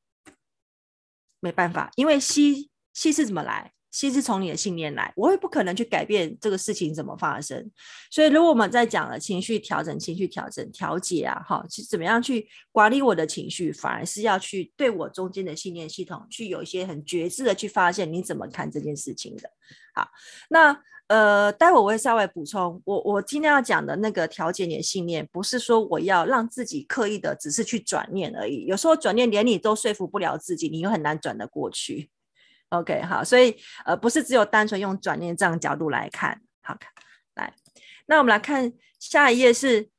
[1.40, 7.72] 没办法，因为吸吸是怎么来吸是从你的信念来，我也不可能去改变这个事情怎么发生。
[8.12, 19.50] 所以，如果我们在讲了情绪调整、情绪调整、调节啊，哈，是怎么样去管理我的情绪，反而是要去对我中间的信念系统去有一些很觉知的去发现你怎么看这件事情的。
[19.96, 20.10] 好，
[20.50, 20.82] 那。
[21.08, 22.82] 呃，待会我会稍微补充。
[22.84, 28.66] 我我今天要讲的那个调节你的信念，不是说我要让自己刻意的只是去转念而已。
[28.66, 32.10] 有时候转念连你都说服不了自己，你又很难转得过去。
[32.70, 36.42] OK，好，所以呃，不是只有单纯用转念这样角度来看。
[36.62, 36.78] 好，
[37.36, 37.54] 来，
[38.08, 39.90] 那我们来看下一页是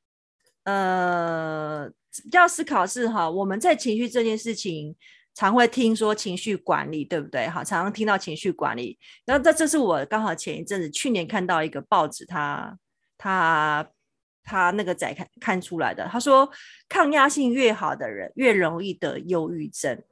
[0.65, 1.91] 呃，
[2.33, 4.95] 要思考是哈，我们在情绪这件事情。
[5.39, 7.47] 常会听说情绪管理，对不对？
[7.47, 8.99] 好，常常听到情绪管理。
[9.25, 12.77] 然后这这是我刚好前一阵子去年看到一个报纸，他
[13.17, 13.89] 他
[14.43, 16.09] 他那个仔看看出来的。
[16.11, 16.51] 他说，
[16.89, 20.03] 抗压性越好的人越容易得忧郁症。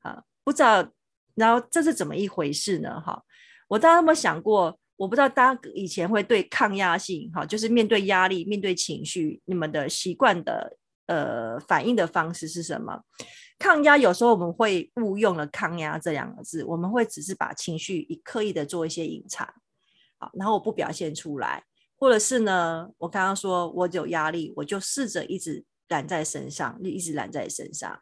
[0.00, 0.86] 啊，不知道，
[1.34, 3.00] 然后这是怎么一回事呢？
[3.00, 3.22] 哈，
[3.68, 4.78] 我大家有没有想过？
[4.96, 10.76] 我不知道大家以前会对抗压性，哈，就是面对压力、面对情绪，你们的习惯的
[11.06, 13.00] 呃反应的方式是什么？
[13.58, 19.46] 抗压有时候我们会误用了“抗压”这两个字，我们会只是把情绪以刻意的做一些隐藏，
[20.18, 21.64] 好，然后我不表现出来，
[21.96, 28.00] 或者是呢，我刚刚说我有压力，我就试着一直揽在身上，一直揽在身上。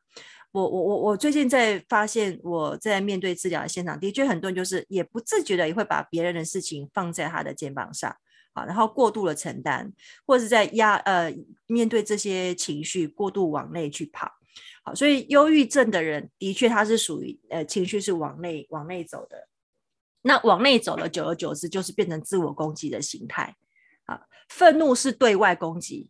[0.52, 8.14] 我我我我最近在发现，我在面对治疗的现场，的确很多人就是也不自觉的也会把别人的事情放在他的肩膀上，
[8.54, 9.92] 好，然后过度的承担，
[10.26, 11.34] 或者是在压呃
[11.66, 14.30] 面对这些情绪过度往内去跑。
[14.86, 19.48] 好，所以忧郁症的人的确他是属于呃情绪是往内往内走的，
[20.22, 23.56] 那往内走了，久而久之就是变成自我攻击的形态。
[24.04, 26.08] 啊，愤怒是对外攻击，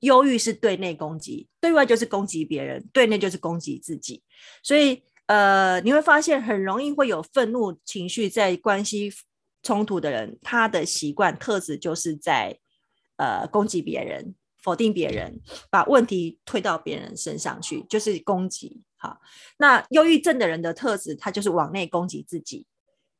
[0.00, 4.24] 忧郁是对内攻击，对外就是攻击别人，对内就是攻击自己。
[4.60, 9.12] 所以呃你会发现很容易会有愤怒情绪在关系
[9.62, 12.58] 冲突的人，他的习惯特质就是在
[13.18, 14.34] 呃攻击别人。
[14.66, 18.82] 否定别人，把问题推到别人身上去，就是攻击。
[18.96, 19.20] 好，
[19.58, 22.66] 那忧郁症的人的特质，他就是往内攻击自己，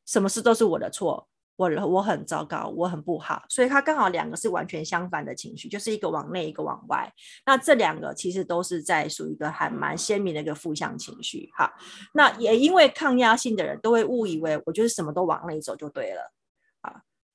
[0.05, 7.09] 什么事都是我的错，我我很糟糕，我很不好，所以他刚好两个是完全相反的情绪，就是一个往内，一个往外。
[7.45, 11.49] 那这两个其实都是在属于一个还蛮鲜明的一个负向情绪。
[11.55, 11.71] 好，
[12.13, 16.33] 那也因为抗压性的人都会误以为我就是什么都往内走就对了。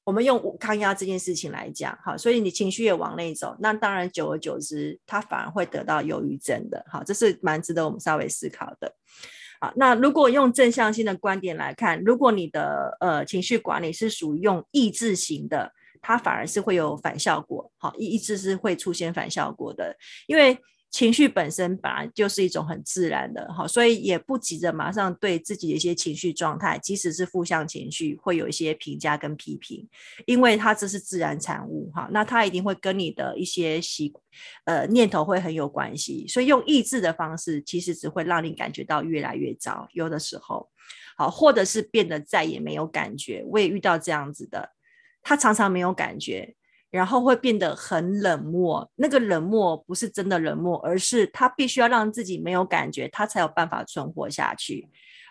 [0.05, 6.85] 我们用抗压这件事情来讲，好，所以你情绪也往内走，那当然久而久之，它反而会得到忧郁症的。
[6.89, 8.93] 好，这是蛮值得我们稍微思考的。
[9.61, 17.71] 好，那如果用正向性的观点来看，如果你的呃情绪管理是属于用抑制型的，它反而是会有反效果。
[17.77, 20.59] 好，抑制是会出现反效果的，因为。
[20.93, 29.89] 情绪本身本来就是一种很自然的，哈，所以也不急着马上对自己的一些情绪状态，即使是负向情绪，会有一些评价跟批评，
[30.27, 34.13] 因为它这是自然产物，哈，那它一定会跟你的一些习
[34.67, 40.69] 呃念头会很有关系，所以用抑制的方式，其实只会让你感觉到越来越糟，有的时候，
[41.17, 44.69] 好，或者是变得再也没有感觉，我也遇到这样子的，
[45.23, 46.55] 他常常没有感觉。
[46.93, 54.87] 然后会变得很冷漠，那个冷漠不是真的冷漠，而是他必须要让自己没有感觉，他才有办法存活下去。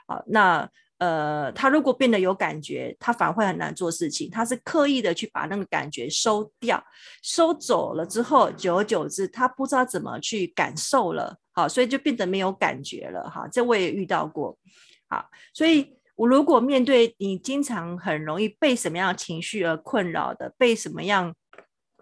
[0.08, 4.28] 好，那呃，他如果变得有感觉，他反而会很难做事情。
[4.32, 6.84] 他是刻意的去把那个感觉收掉，
[7.22, 11.38] 收走了之后，久而久之，他不知道怎么去感受了。
[11.54, 13.30] 好，所以就变得没有感觉了。
[13.30, 14.58] 哈，这我也遇到过。
[15.08, 15.96] 好，所以。
[16.18, 21.34] 我如果面对你经常很容易被什么样情绪而困扰的，被什么样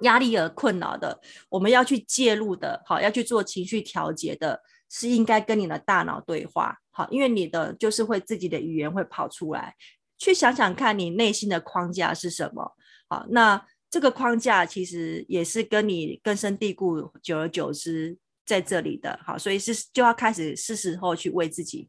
[0.02, 9.76] 压力而困扰的，我们要去介入的，好，要去做情绪调节的，是应该跟你的大脑对话，好，因为你的就是会自己的语言会跑出来，
[10.18, 12.76] 去想想看你内心的框架是什么，
[13.08, 21.88] 好，那这个框架其实也是跟你根深蒂固，久而久之在这里的，好，所以是就要开始是时候去为自己。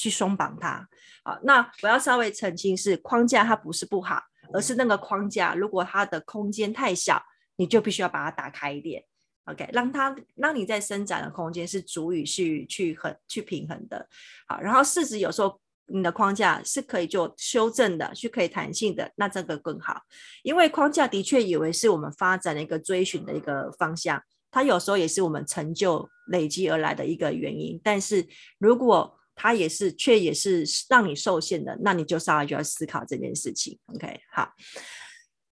[0.00, 0.88] 去松绑它，
[1.24, 7.20] 好，那我要稍微澄清是框架，它不是不好，而是那个框架，如果它的空间太小，
[7.58, 9.04] 你就必须要把它打开一点
[9.44, 14.08] ，OK，让它让你在伸展的空间是足以去去很去平衡的，
[14.46, 20.02] 好，然后事实有时候你的框架是可以做修正的，是可以弹性的，那这个更好，
[20.42, 28.26] 因为框架的确以为是我们发展的一个追寻的一个方向，它有时候也是我们成就累积而来的一个原因，但是
[28.58, 33.78] 如果它也是，却也是让你受限的，那你就稍微就要思考这件事情。
[33.94, 34.52] OK，好，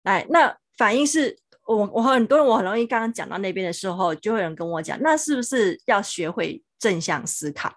[0.04, 7.74] 来，那反应是我我很多人我很容易刚刚讲到那边的时候，就会有人跟我讲，那是不是要学会正向思考，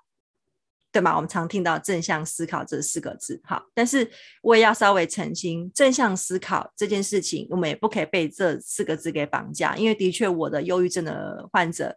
[0.92, 1.16] 对吗？
[1.16, 4.10] 我们常听到正向思考这四个字，好，但是
[4.42, 11.96] 我也要稍微澄清，正向思考这件事情，我们也不可以被这四个字给绑架，因为的确我的忧郁症的患者，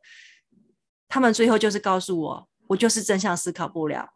[1.07, 2.47] 他们最后就是告诉我。
[2.67, 4.11] 我就是正向思考不了，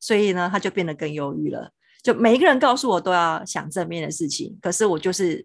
[0.00, 1.70] 所以呢，他就变得更忧郁了。
[2.02, 5.44] 就每一个人告诉我都要想正面的事情，可是我就是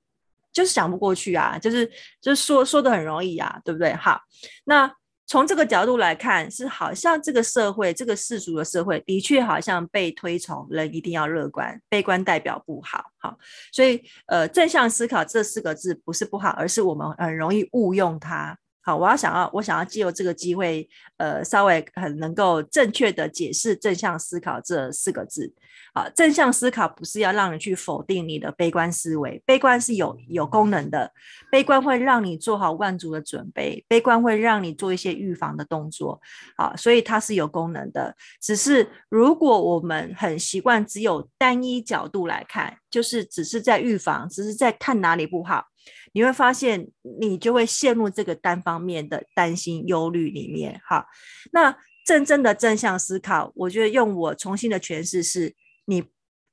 [0.51, 1.85] 就是想不过去啊，就是
[2.21, 3.93] 就是说说的很容易啊，对不对？
[3.93, 4.21] 好，
[4.65, 4.91] 那
[5.27, 13.05] 从这个角度来看，是好像这个社会，这个世俗的社会，的确好像被推崇人一定要乐观，悲观代表不好。
[13.17, 13.37] 好，
[13.71, 18.57] 所以呃，正向思考这四个字不是不好，而是我们很容易误用它。
[18.83, 25.53] 好，我要想要，我想要借由这个机会，呃，稍微很能够正确的解释正向思考这四个字。
[25.93, 31.11] 好，正向思考不是要让你去否定你的悲观思维，悲观是有有功能的，
[31.51, 36.21] 悲观会让你做好万足的准备，悲观会让你做一些预防的动作。
[36.57, 38.15] 好，所以它是有功能的。
[38.41, 45.65] 只是如果我们很习惯只有单一角度来看，就是只是在预防，只是在看哪里不好。
[46.13, 46.87] 你会发现，
[47.19, 50.79] 你就会陷入这个单方面的担心、忧虑里面。
[50.85, 51.05] 哈，
[51.51, 51.75] 那
[52.05, 55.55] 真正的正向思考，我觉得用我重新的诠释是，
[55.91, 56.03] 你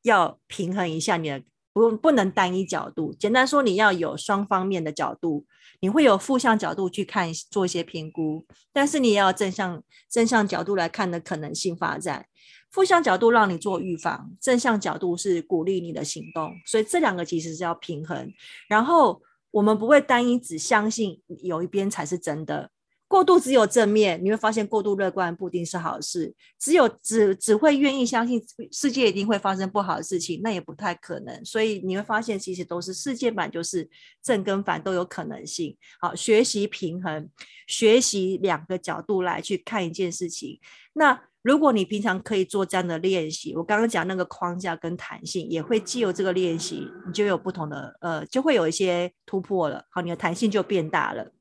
[0.03, 3.15] 要平衡一下你的，不不能单一角度。
[3.15, 5.47] 简单说，你要有双方面的角度，
[5.81, 12.27] 你会有负向角度去看，做一些评估，但是你也要正向正向角度来看的可能性发展。
[12.73, 18.33] 负向角度让你做预防，正向角度是鼓励你的行动，所以这两个其实是要平衡，
[18.69, 19.23] 然后。
[19.51, 22.71] 我们不会单一只相信有一边才是真的，
[23.09, 26.35] 过度只有正面，你会发现过度乐观不一定是好事。
[26.59, 28.39] 只有只只会愿意相信
[28.71, 31.43] 世界一定会发生不好的事情，那也不太可能。
[31.43, 33.89] 所以你会发现，其实都是世界版，就是
[34.23, 35.75] 正跟反都有可能性。
[35.99, 37.29] 好，学习平衡，
[37.67, 40.61] 学习两个角度来去看一件事情。
[40.93, 49.83] 那如果你平常可以做这样的练习，我刚刚讲那个框架跟弹性，也会借由这个练习，你就有不同的呃，就会有一些突破了。
[49.89, 51.33] 好，你的弹性就变大了。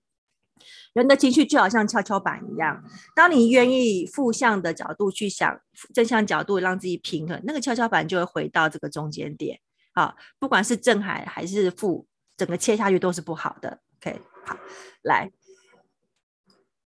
[0.98, 2.84] 人的情绪就好像跷跷板一样，
[3.16, 5.62] 当你愿意负向的角度去想，
[5.94, 9.60] 正向角度让自己平衡，那个跷跷板就会回到这个中间点。
[9.94, 13.80] 啊，不管是正还还是负，整个切下去都是不好的。
[13.98, 14.58] OK，好，
[15.04, 15.32] 来，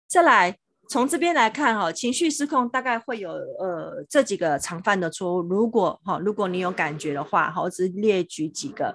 [0.06, 0.58] 再来
[0.90, 5.40] 从这边来看哈，情绪失控大概会有呃这几个常犯的错误。
[5.40, 8.94] 如果哈，如果你有感觉的话，哈，我只列举几个。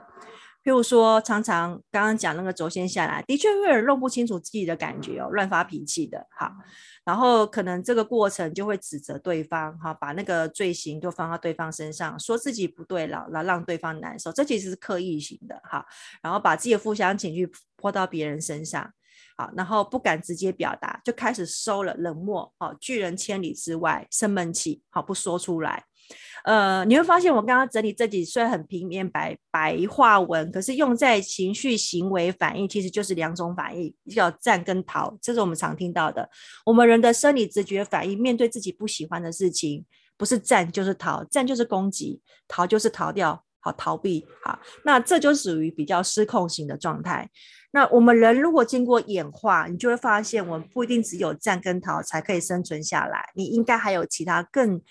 [0.63, 6.53] 譬如说，常常刚刚讲那个轴线下来，的确会有弄不清楚自己的感觉哦，乱发脾气的哈。
[7.05, 15.83] 然后可能这个过程就会指责对方哈，把那个罪行就放到对方身上，说自己不对了，来让对方难受，这其实是刻意型的哈。
[16.21, 18.93] 然后把自己的负向情绪泼到别人身上，
[19.37, 25.85] 好，然后不敢直接表达，就开始收了，冷漠，好，拒人千里之外，生闷气，好，不说出来。
[26.45, 36.29] 呃，你会发现我刚刚整理这几虽然很平面白白话文，可是用在情绪行为反应其实就是两种反应，叫战跟逃，这是我们常听到的。
[36.65, 39.85] 我们人的生理直觉反应，面对自己不喜欢的事情，
[40.17, 47.29] 不是战就是逃，战就是攻击，逃就是逃掉，好逃避，好，那这就属于比较失控型的状态。
[47.71, 54.81] 那我们人如果经过演化，你就会发现，我们不一定只有战跟逃才可以生存下来，你应该还有其他更。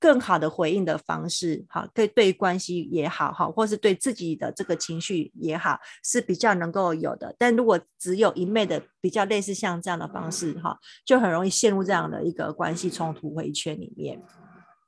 [0.00, 7.36] 更好的回应的方式，哈，对对关系也好，哈，或是对自己的这个情绪也好，是比较能够有的。
[7.38, 14.18] 但如果只有一昧的比较类似像这样的方式，哈，就很容易陷入这样的一个关系冲突回圈里面。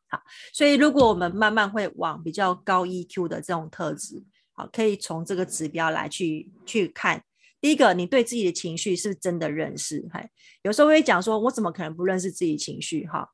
[0.08, 0.18] 好，
[0.50, 7.22] 所以如果我们慢慢会往比较高 EQ 的这种特质，好，可以从这个指标来去去看。
[7.60, 10.26] 第一个，你对自己的情绪是真的认识，嘿，
[10.62, 13.06] 有时候会讲说，我怎么可能不认识自己情绪？
[13.06, 13.28] 哈。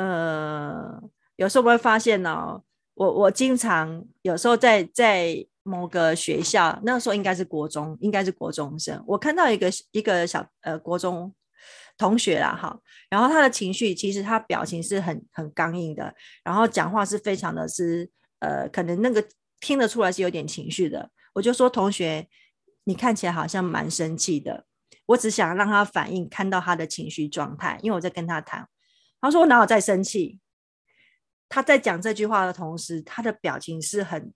[0.00, 0.98] 呃，
[1.36, 11.34] 有时候我会发现呢、哦，我我经常有时候在在某个学校，那时候应该是国中，应该是国中生，我看到一个一个小呃国中
[11.98, 12.80] 同学啦，哈，
[13.10, 19.22] 然后他的情绪其实他表情是很很刚硬的，然后讲话是非常的是呃，可能那个
[19.60, 22.26] 听得出来是有点情绪的，我就说同学，
[22.84, 24.64] 你看起来好像蛮生气的，
[25.04, 28.66] 我只想让他反应看到他的情绪状态，因为我在跟他谈。
[29.20, 30.38] 他说：“我哪有在生气？”
[31.48, 34.32] 他在讲这句话的同时，他的表情是很、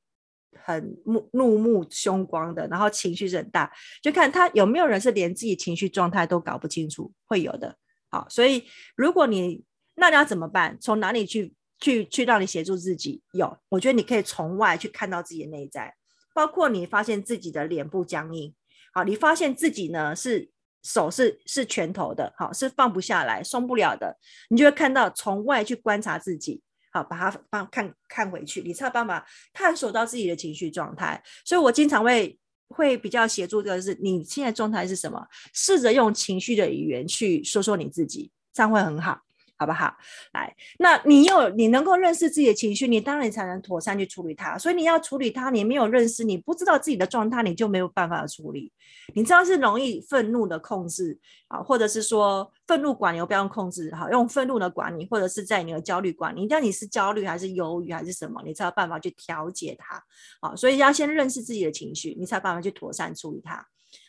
[0.65, 3.73] 很怒、怒目凶光的，然后情绪是很大。
[4.03, 7.77] 就看他有没有人是连自己情绪状态都搞不清楚，会有的。
[8.11, 8.65] 好，所以
[8.97, 9.65] 如果你
[9.95, 10.77] 那你要怎么办？
[10.81, 13.23] 从哪里去、去、去让你协助自己？
[13.33, 15.95] 有，我觉得你可以从外去看到自己的内在，
[16.35, 18.53] 包括你发现自己的脸部僵硬。
[18.93, 20.51] 好，你发现自己呢是。
[20.85, 24.17] 手是是拳头的，好，是放不下来、松不了的，
[24.51, 26.63] 你就会看到从外去观察自己，
[26.93, 31.21] 好，把它放看看回去，你才有办法探索到自己的情绪状态。
[31.45, 35.27] 所以我经常会会比较协助的是，你现在状态是什么？
[35.53, 39.24] 试着用情绪的语言去说说你自己，这样会很好。
[39.57, 39.95] 好不好？
[40.33, 44.59] 来，那你有你能够认识自己的情绪，你当然才能妥善去处理它。
[44.59, 48.73] 所以你要处理它，你没有认识，你不知道自己的状态，你就没有办法处理。
[49.15, 56.41] 你知道是容易愤怒的控制啊，或者是说愤怒管理，我不要用控制，好，用愤怒的管理，或者是在你的焦虑管理。
[56.41, 60.03] 你知道你是焦虑还是忧郁还是什么，你才有办法去调节它。
[60.41, 63.65] 好，所以要先认识自己的情绪，你才有办法去妥善处理它。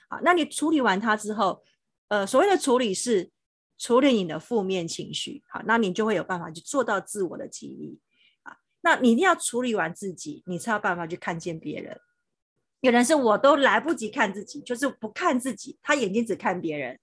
[0.09, 1.61] 好，那你处理完它之后，
[2.07, 3.29] 呃，所谓的处理是。
[3.77, 7.99] 处理你的负面情绪，好，那你就会有办法去做到自我的激励
[8.43, 8.55] 啊。
[8.81, 11.99] 那你一定要处理完自己，你才有办法去看见别人。
[12.81, 16.99] 有人是我都来不及看自己，就是不看自己，他眼睛只看别人，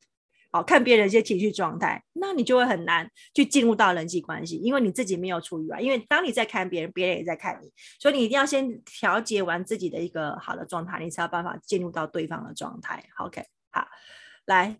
[0.50, 5.82] 好，看别人一些情绪状态，那你就会很难去进入到人际关系，因为你自己没有处理完。
[5.82, 13.04] 因为当你在看别人，别人也在看你，所以你一定要先调节完自己的一个好的状态，你才有办法进入到对方的状态。
[13.18, 13.86] OK，好，
[14.46, 14.78] 来。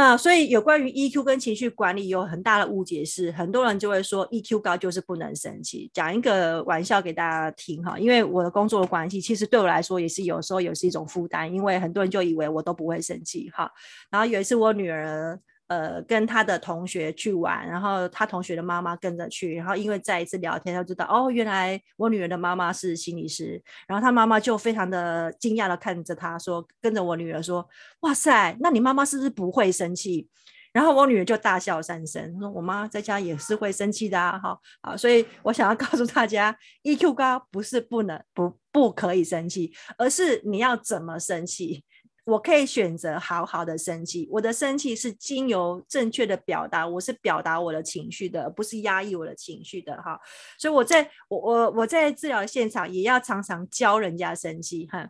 [0.00, 5.90] 那所以有关于 EQ 跟情绪管理有很大的误解，是很多人就会说 EQ 高就是不能生气。
[5.92, 13.68] 讲一个玩笑给大家听哈，因为我的工作的关系，其实对我来说也是有时候也是一种负担，因为很多人就以为我都不会生气哈。
[14.08, 15.36] 然后有一次我女儿。
[15.68, 27.68] 呃，跟他的同学去玩，然后他同学的妈妈跟着去，然后因为再一次聊天，他知道哦，原来我女儿的妈妈是心理师，然后他妈妈就非常的惊讶的看着他说，跟着我女儿说，
[28.00, 30.28] 哇塞，那你妈妈是不是不会生气？
[30.72, 41.84] 然后我女儿就大笑三声，说我妈在家也是会生气的啊，好，好，所以我想要告诉大家，EQ 高不是不能不不可以生气，而是你要怎么生气。
[42.28, 50.20] 我可以选择好好的生气，我的生气是经由正确的表达，我是表达我的情绪的，而不是压抑我的情绪的哈。
[50.58, 55.08] 所以我在我我我在治疗现场也要常常教人家生气哈。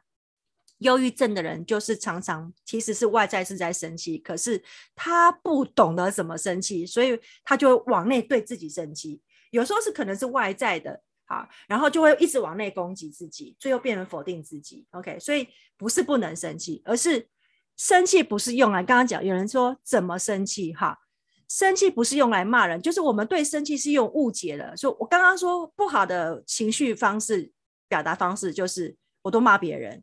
[0.79, 4.63] 忧郁症的人就是常常其实是外在是在生气，可是
[4.95, 9.21] 他不懂得怎么生气，所以他就往内对自己生气。
[9.51, 11.03] 有时候是可能是外在的。
[11.29, 14.87] 好，然后就会一直往内攻击自己，最后变成否定自己。
[14.93, 17.29] OK，所以不是不能生气，而是
[17.77, 20.73] 生气不是用来刚刚讲，有人说怎么生气？
[20.73, 20.99] 哈，
[21.47, 24.75] 生气不是用来骂人，就是我们对生气是用误解的。
[24.75, 27.53] 所以我刚刚说不好的情绪方式、
[27.89, 30.03] 表达方式，就是我都骂别人。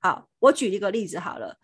[0.00, 1.56] 好，我举一个例子好了，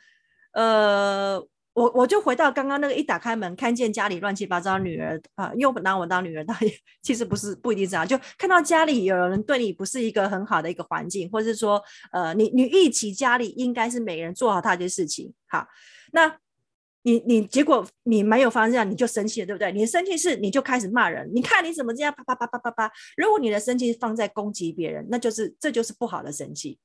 [0.53, 1.49] 呃。
[1.73, 15.65] 我我就回到刚刚那个，一打开门看见家里乱七八糟，女儿啊，又拿我当女儿，她也其实不是不一定这样，就看到家里有人对你不是一个很好的一个环境，或者是说，呃，你你预期家里应该是每人做好他的事情，好，
[16.13, 16.37] 那
[17.03, 19.71] 你你结果你没有发生这样，你就生气了，对不对？
[19.71, 22.93] 你的生气是你就开始骂人，你看你怎么这样，啪啪啪啪啪啪。
[23.17, 26.79] 如果你的生气放在攻击别人，那就是这就是不好的生气。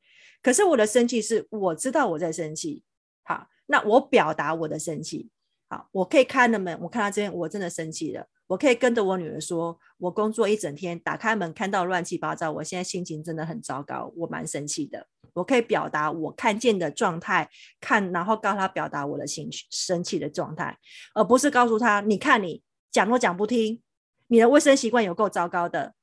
[0.44, 2.84] 可是我的生气是我知道我在生气，
[3.24, 3.48] 好。
[3.68, 5.30] 那我表达我的生气，
[5.70, 15.08] 好，我可以开了门，我看到这边我真的生气了，我可以跟着我女儿说，我工作一整天，打开门看到乱七八糟，我现在心情真的很糟糕，我蛮生气的。
[15.34, 17.50] 我可以表达我看见的状态，
[17.82, 20.78] 看，然后告诉她表达我的情绪，生气的状态，
[21.14, 23.82] 而不是告诉她，你看你讲都讲不听，
[24.28, 25.94] 你的卫生习惯有够糟糕的。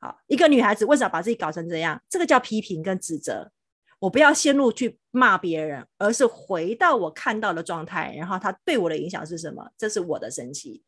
[0.00, 2.00] 好，一个女孩子为什么把自己搞成这样？
[2.08, 3.50] 这个叫批评跟指责。
[4.00, 9.68] 我不要陷入去骂别人，而是回到我看到的状态，然后他对我的影响是什么？
[9.76, 10.82] 这是我的生气，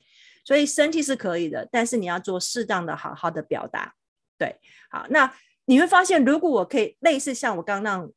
[0.44, 3.94] 所以生气是可以的，但是你要做适当的、好好的表达。
[4.38, 5.34] 对，好，那
[5.64, 8.12] 你会发现，如果我可以类似像我刚刚那样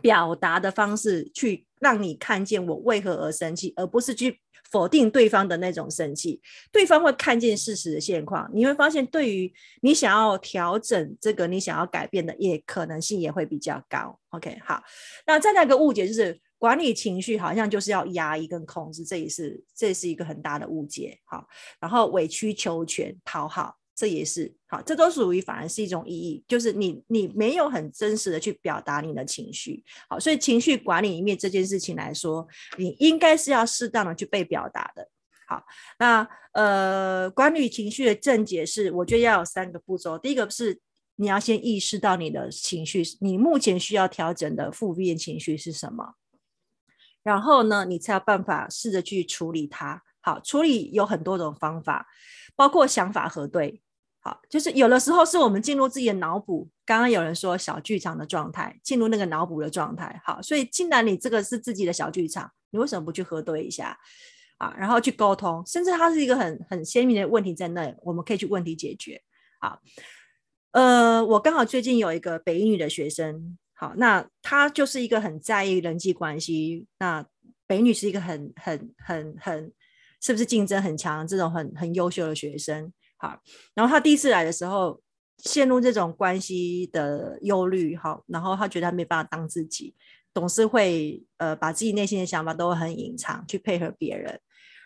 [0.00, 4.40] 表达的方式，去让你看见我为何而生气，而不是去。
[4.70, 6.40] 否定对方的那种生气，
[6.72, 9.52] 对方会看见事实的现况，你会发现，对于
[9.82, 14.18] 你想要调整这个，你想要改变的，也可能性也会比较高。
[14.30, 14.82] OK，好，
[15.26, 21.18] 那再来一个误解就是管理情绪好像就是要压抑跟控制，这也是这是一个很大的误解。
[21.24, 21.46] 好，
[21.80, 23.76] 然后委曲求全讨好。
[23.96, 35.08] 这也是好，这都属于反而是一种意义，就是你你没有很真实的去表达你的情绪，好，所以情绪管理里面这件事情来说，你应该是要适当的去被表达的。
[35.48, 35.64] 好，
[35.98, 40.18] 那呃，管理情绪的正解是，我觉得要有三个步骤。
[40.18, 40.78] 第一个是
[41.14, 46.16] 你要先意识到你的情绪，你目前需要调整的负面情绪是什么，
[47.22, 50.02] 然后呢，你才有办法试着去处理它。
[50.20, 52.08] 好，处理有很多种方法，
[52.56, 53.80] 包括想法核对。
[54.26, 56.68] 好，就是有的时候是我们进入自己的脑补。
[56.84, 60.20] 刚刚有人说小剧场的状态，进入那个脑补的状态。
[60.24, 63.96] 好，所以既然你这个是自己的小剧场，你为什么不去核对一下
[64.58, 64.74] 啊？
[64.76, 69.22] 然后去沟通，甚至它是一个很很鲜明的问题在那，我们可以去问题解决。
[69.60, 69.80] 好，
[70.72, 76.84] 呃，我刚好最近有一个北一女的学生，好，那他就是一个很在意人际关系。
[76.98, 77.24] 那
[77.68, 79.72] 北女是一个很很很很，
[80.20, 82.92] 是不是竞争很强这种很很优秀的学生？
[83.18, 83.40] 好，
[83.74, 85.00] 然后他第一次来的时候，
[85.38, 89.94] 陷入这种关系的忧虑，好，然后他觉得他没办法当自己，
[90.34, 94.40] 总是会呃把自己内心的想法都很隐藏，去配合别人。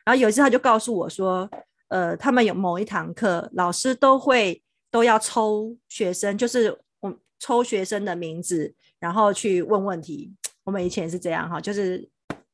[0.05, 1.51] 然后有一次他就告诉我说，
[1.89, 10.33] 呃，他们有某一堂课，老师都会都要抽学生，就是我抽学生的名字，然后去问问题。
[10.64, 12.09] 我们以前是这样哈，就是。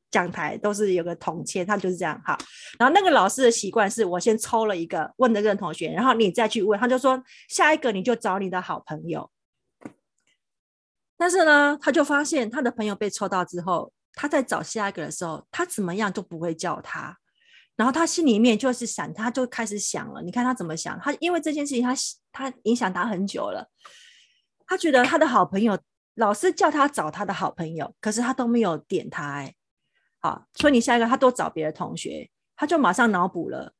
[0.09, 2.37] 讲台都是有个统签，他就是这样好。
[2.79, 9.29] 然后那个老师的习惯是我先抽了一个问那个同学，然后你再去问，他就说下一个你就找你的好朋友。
[11.17, 17.17] 但是呢，他就发现他的朋友被抽到之后，他在找下一个的时候，他怎么样都不会叫他。
[17.75, 20.21] 然后他心里面就是闪，他就开始想了。
[20.21, 20.99] 你看他怎么想？
[20.99, 21.93] 他因为这件事情他，
[22.31, 23.69] 他影响他很久了。
[24.65, 25.77] 他觉得他的好朋友
[26.15, 29.53] 老师叫他找他的好朋友，可是他都没有点他哎。
[30.19, 33.73] 好，所以你下一个他都找别的同学，他就马上脑补了。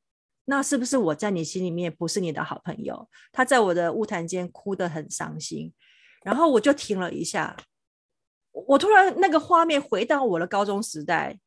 [0.46, 3.10] 那是不是我在你心里面不是你的好朋友？
[3.34, 5.74] 他在我的物谈间哭得很伤心，
[6.24, 7.58] 然后我就停了一下。
[8.52, 11.38] 我突然那个画面回到我的高中时代，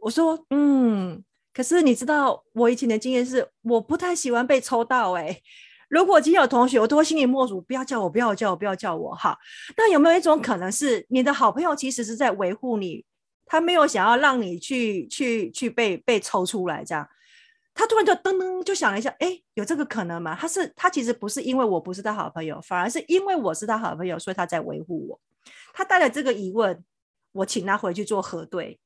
[0.00, 5.14] 我说：“嗯，可是你知道我以前的经验是，我不太喜欢被抽到。
[5.14, 5.40] 哎，
[5.88, 9.14] 如果今天有同学，我都会心里默数，不要叫我，不要叫我，不要叫我。
[9.16, 9.36] 哈，
[9.76, 13.04] 那有没有一种可能是，你的好朋友其实是在维护你？”
[13.48, 17.08] 他没有想要让你去去去被被抽出来，这样，
[17.72, 20.36] 他突然就噔噔就想了一下，哎，有这个可能吗？
[20.38, 25.20] 他是他其实不是因为我不是他好朋友，反而是因为我是他好朋友，所以他在维护我。
[25.72, 26.84] 他带了这个疑问，
[27.32, 28.78] 我请他回去做核对。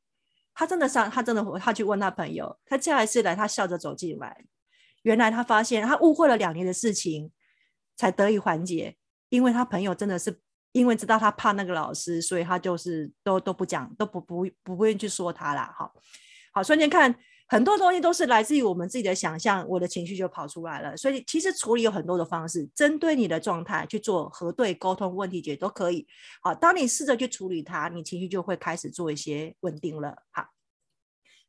[0.54, 4.44] 他真的上，他真的他去问他朋友，他下一次来，他笑着走进来，
[5.02, 7.32] 原来他发现他误会了两年的事情，
[7.96, 8.96] 才得以缓解，
[9.30, 10.40] 因为他朋友真的是。
[10.72, 15.72] 因为知道他怕那个老师，所以他就是都都不讲，都不不不不愿意去说他啦。
[15.76, 15.92] 好，
[16.52, 17.14] 好，瞬间看
[17.46, 20.96] 很多东西都是来自于我们自己的想象，我的情绪就跑出来了。
[20.96, 26.06] 所以其实处理有很多的方式，针对你的状态去做核对、沟通、问题解都可以。
[26.42, 30.16] 好，当你试着去处理它，你情绪就会开始做一些稳定了。
[30.30, 30.46] 好，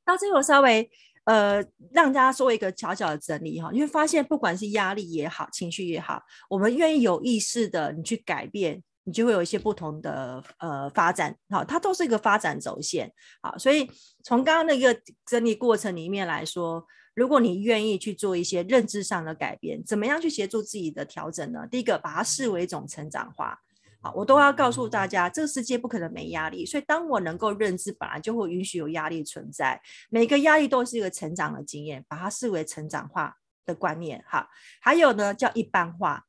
[0.04, 0.92] 到最后稍微
[1.24, 1.64] 呃
[1.94, 8.84] 让大家做一个小小的整理哈，你会发现不管是压力也好，情绪也好，我们愿意有意识的你去改变。
[9.06, 13.90] 你就会有一些不同的呃发展，好，它都是一个发展轴线，好，所以
[14.24, 21.68] 从刚刚那个整理过程里面来说，如果你愿意去做一些认知上的改变，怎么样去协助自己的调整呢？
[21.70, 23.60] 第一个，把它视为一种成长化，
[24.02, 33.36] 好，我都要告诉大家，这个世界不可能没压力，所以当我能够认知，本来就会允许有压力存在，每个压力都是一个成长的经验，把它视为成长化
[33.66, 34.48] 的观念，好，
[34.80, 36.24] 还有呢叫一般化，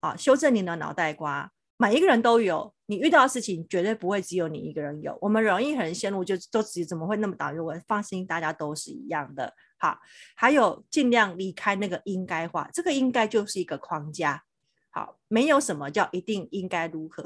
[0.00, 1.50] 啊，修正你的脑袋瓜。
[1.76, 5.18] 每一个人都有，你遇到的事情绝对不会只有你一个人有。
[5.20, 7.58] 我们容易很陷入，就都自己怎么会那么倒霉？
[7.58, 9.52] 我放心，大家都是一样的。
[9.76, 9.98] 好，
[10.36, 14.44] 还有尽量离开那个应该化，这个应该就是一个框架。
[14.90, 17.24] 好，没有什么叫一定应该如何。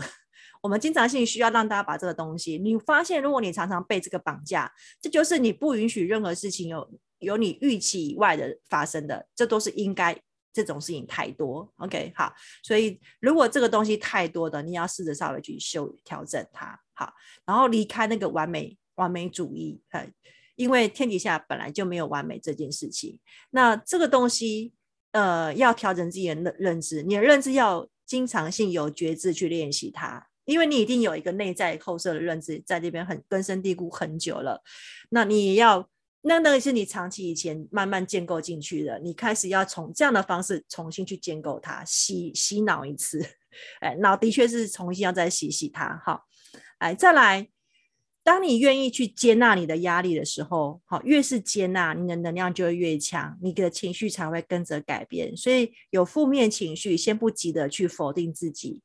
[0.63, 10.19] 我们经常性需要让大家把这个东西，你发现如果你常常被这个绑架，这就是你不允许任何事情有有你预期以外的发生的，这都是应该。
[10.59, 12.35] 这种事情太多，OK，好，
[12.65, 17.13] 所以如果这个东西太多的，你要试着稍微去修调整它，好，
[17.47, 19.81] 然后离开那个完美完美主义，
[20.57, 23.21] 因为天底下本来就没有完美这件事情。
[23.51, 24.73] 那这个东西，
[25.13, 34.61] 呃，要调整自己的认知，你的认知要经常性有觉知去练习它，因为你一定有一个内在后设的认知在这边很根深蒂固很久了，
[35.11, 35.89] 那你要。
[36.29, 43.25] 那那个是你长期以前慢慢建构进去的，你开始要从这样的方式重新去建构它，洗洗脑一次，
[43.81, 46.27] 哎，脑的确是重新要再洗洗它，好，
[46.77, 47.49] 哎，再来，
[48.23, 55.35] 当你愿意去接纳你的压力的时候，好，越是接纳，你的能量就会越强，你的情绪才会跟着改变。
[55.35, 58.83] 所以有负面情绪，先不急着去否定自己，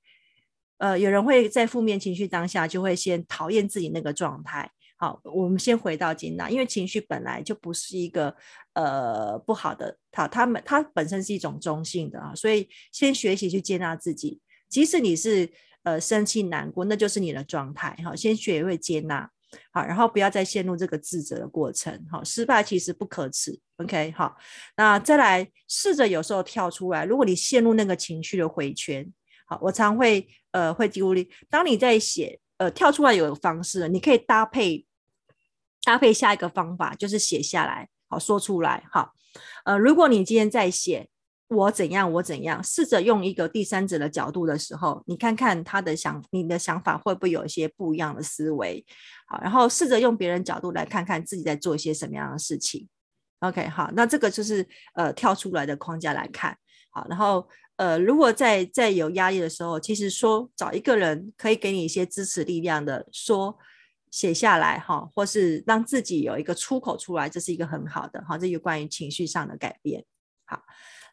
[0.78, 4.72] 呃，有人会在负面情绪当下就会先讨厌自己那个状态。
[5.04, 8.34] 好，我们先回到接纳，因为情绪本来就不是一个
[8.72, 14.40] 呃不好的，它它们它本身是一种中性的啊，所以先学习去接纳自己，
[14.70, 15.52] 即使你是
[15.84, 19.30] 呃生气难过，那就是你的状态哈，先学会接纳，
[19.74, 24.38] 好，然后不要再陷入这个自责的过程，好，失败其实不可耻，OK，好，
[24.78, 29.06] 那再来试着有时候跳出来，如果你陷入那个情绪的回圈，
[29.48, 34.86] 好，我常会呃会鼓励，当你在写呃跳出来有方式，你可以搭配。
[35.84, 39.12] 搭配下一个方法就是写下来，好，说出来，好，
[39.66, 41.10] 呃，如果你今天在写
[41.50, 48.84] 我怎样我怎样，试着用一个第三者的角度的时候，你看看他的想你的想法会不会有一些不一样的思维，
[49.28, 52.88] 好，然后试着用别人角度来看看自己在做一些什么样的事情
[53.42, 54.66] ，OK，好，那这个就是
[54.96, 56.58] 呃跳出来的框架来看，
[56.92, 63.58] 好，然后呃如果在在有压力的时候，其实说找一个人可以给你一些支持力量的说。
[64.14, 68.38] 写下来哈，或是让自己有一个出口出来，这是一个很好的哈。
[68.38, 70.06] 这有关于情绪上的改变。
[70.46, 70.62] 好，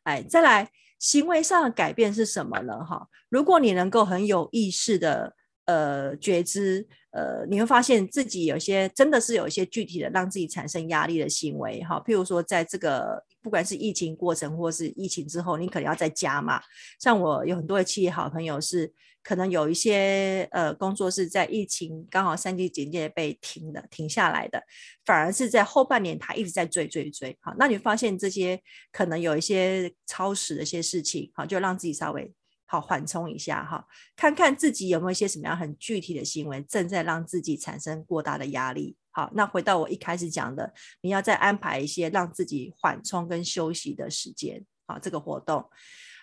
[0.02, 2.84] 哎再来行为上的改变是什么呢？
[2.84, 5.34] 哈，如果你能够很有意识的
[5.64, 12.02] 呃觉知，呃，你会发现自己有些真的是有一些具体的让自己产生压力的行为哈。
[12.06, 16.60] 譬如说，在这个不管是疫情过程或是疫情之后，你可能要在家嘛。
[16.98, 18.92] 像我有很多的企业好朋友是。
[19.22, 24.62] 可能有一些呃工作是在疫情刚好三级警戒被停的停下来的，
[25.04, 28.58] 反而是在后半年他一直在追追追，好，那你发现这些
[28.90, 32.32] 可能有一些超时的一些事情，好，就让自己稍微
[32.70, 45.68] 好缓冲一下哈，看看自己有没有一些什么样很具体的行为正在让自己产生过大的压力，好，那回到我一开始讲的，你要再安排一些让自己缓冲跟休息的时间，好，这个活动。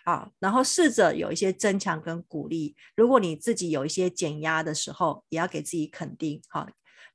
[0.05, 2.77] 好，然后试着有一些增强跟鼓励。
[2.95, 6.41] 如果你自己有一些减压的时候，也要给自己肯定。
[6.47, 6.65] 好，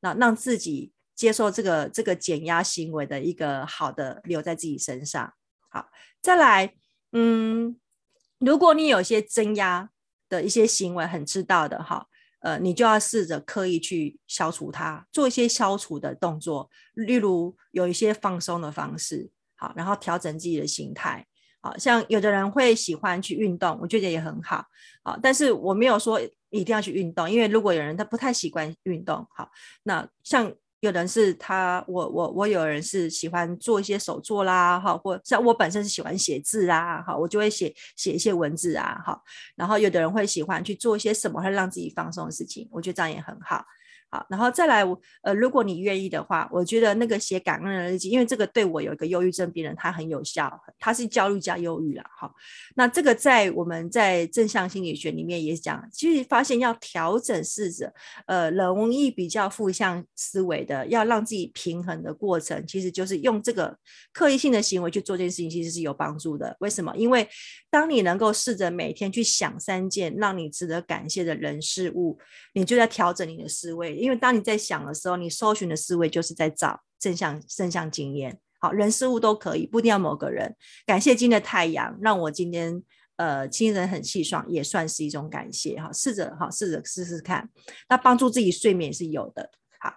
[0.01, 5.33] 那让自己接受这个这个减压行为的一个好的留在自己身上。
[5.71, 5.89] 好，
[6.21, 6.75] 再来，
[7.13, 7.81] 嗯，
[8.45, 9.89] 如果你有些增压
[10.29, 12.07] 的一些行为，很知道的哈，
[12.41, 21.27] 呃，你就要试着刻意去消除它，做一些消除的动作，例如有一些放松的方式，好，然后调整自己的心态。
[21.65, 24.67] 好像有的人会喜欢去运动，我觉得也很好。
[25.05, 26.21] 好，但是我没有说
[26.51, 29.49] 一定要去运动，因为如果有人他不太习惯运动，好，
[29.85, 30.53] 那像
[30.83, 39.17] 有人是他，我我我有人是喜欢做一些手作啦，哈，或像我本身是喜欢写字啊，哈，我就会写写一些文字啊，哈。
[39.55, 43.65] 然后有的人会喜欢去做一些什么会让自己放松的事情，我觉得这样也很好。
[44.13, 52.31] 好，然后再来，我呃，如果你愿意的话，我觉得那个写感恩的日记，因为这个对我有一个忧郁症病人，他很有效，他是焦虑加忧郁了，好，
[52.75, 57.91] 那这个在我们在正向心理学里面也讲，其实发现要调整试着，
[58.27, 63.75] 呃，容易比较负向思维的，要让自己平衡的过程，其实就是用这个
[64.13, 66.55] 刻意性的行为去做这件事情，其实是有帮助的。
[66.61, 66.95] 为什么？
[66.99, 67.27] 因为
[67.71, 72.19] 当你能够试着每天去想三件让你值得感谢的人事物，
[72.53, 74.02] 你就在调整你的思维。
[74.03, 78.41] 因为当你在想的时候，你搜寻的思维就是在找正向正向经验。
[78.59, 80.57] 好，人事物都可以，不一定要某个人。
[80.85, 82.83] 感谢今天的太阳，让我今天
[83.17, 85.81] 呃精神很气爽，也算是一种感谢。
[85.81, 87.49] 哈，试着哈，试着试试看，
[87.89, 89.51] 那帮助自己睡眠是有的。
[89.79, 89.95] 好，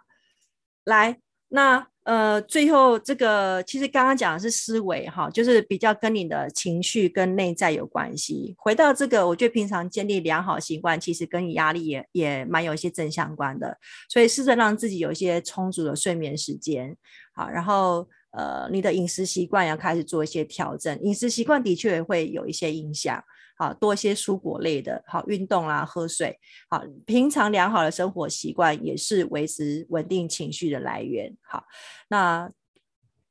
[0.83, 1.87] 来那。
[2.05, 8.55] 呃，最后这个其实刚刚讲的是思维哈，就是比较跟你的情绪跟内在有关系。
[8.59, 13.75] 回到这个，我觉得平常建立良好习惯，其实跟你压力也也蛮有一些正相关的。
[14.07, 16.95] 所以试着让自己有一些充足的睡眠时间，
[17.33, 23.23] 好，然后呃，你的饮食习惯要开始做一些调整，饮食习惯的确会有一些影响。
[23.57, 26.37] 好，多一些蔬果类的，好，运动啦，喝水，
[26.69, 31.35] 好，平常良好的生活习惯也是维持稳定情绪的来源。
[31.41, 31.63] 好，
[32.09, 32.51] 那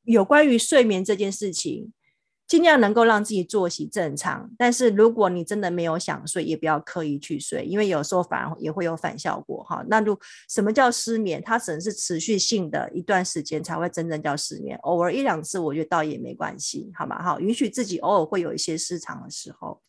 [0.04, 1.92] 有关于睡眠这件事情，
[2.46, 4.50] 尽量能够让自己作息正常。
[4.58, 9.62] 但是如果你真的没有想睡，也不要刻意去睡，因为有时候反而也会有反效果。
[9.64, 10.18] 哈，那如
[10.48, 11.42] 什么叫失眠？
[11.44, 14.78] 它只能是持续性的一段时间才会真正叫失眠。
[14.82, 17.22] 偶尔一两次，我觉得倒也没关系，好吗？
[17.22, 19.82] 好，允许自己偶尔会有一些失常的时候。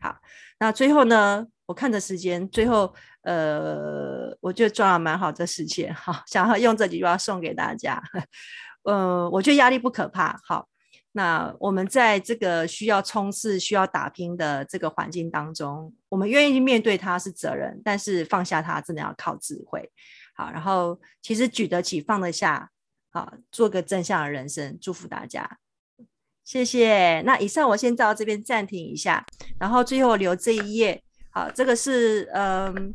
[0.00, 0.16] 好，
[0.58, 8.02] 那最后呢，我看着时间，最后呃，我觉得赚了蛮好的时间，好，想要用这几句话送给大家。
[8.84, 10.68] 呃，我觉得压力不可怕，好，
[11.12, 19.90] 那我们在这个需要冲刺、需要打拼的这个环境当中，我们愿意面对它是责任，但是放下它真的要靠智慧。
[20.36, 22.70] 好，然后其实举得起、放得下，
[23.10, 25.58] 好，做个正向的人生，祝福大家。
[26.46, 27.20] 谢谢。
[27.22, 29.26] 那以上我先到这边暂停一下，
[29.58, 31.02] 然后最后留这一页。
[31.30, 32.94] 好，这个是嗯，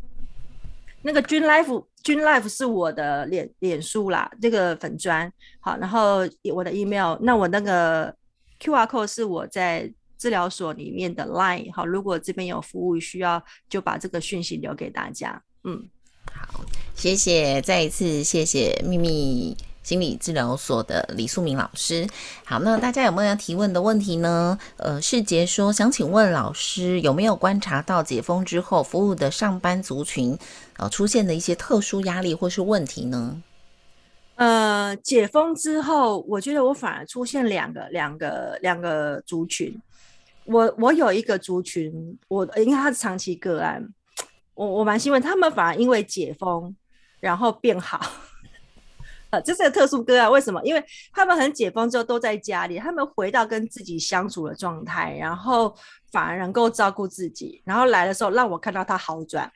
[1.02, 5.32] 那个 Dream Life，Dream Life 是我的脸脸书啦，这个粉砖。
[5.60, 6.22] 好，然后
[6.54, 8.16] 我的 email，那我那个
[8.60, 11.72] QR code 是我在治疗所里面的 line。
[11.74, 15.43] 好，如果这边有服务需要，就把这个讯息留给大家。
[15.66, 15.88] 嗯，
[16.34, 16.64] 好，
[16.95, 22.08] 谢谢，再一次谢谢秘密心理治疗所的李素敏老师，
[22.46, 24.58] 好，那大家有没有要提问的问题呢？
[24.78, 30.38] 呃，世杰说想请问老师，有没有观察到解封之后服务的上班族群，
[30.78, 33.42] 呃，出现的一些特殊压力或是问题呢？
[34.36, 39.76] 呃，解封之后，我觉得我反而出现两个、两个、两个族群。
[40.46, 43.88] 我我有一个族群，我因为他是长期个案，
[44.56, 46.76] 我我蛮欣慰，他们反而因为解封，
[47.20, 48.00] 然后变好。
[49.32, 50.62] 呃，这是个特殊歌啊，为什么？
[50.64, 55.76] 因为他们很解封之后都在家里，他们回到跟自己相处的状态，然后
[56.12, 59.52] 反而能够照顾自己，然后来的时候让我看到他好转。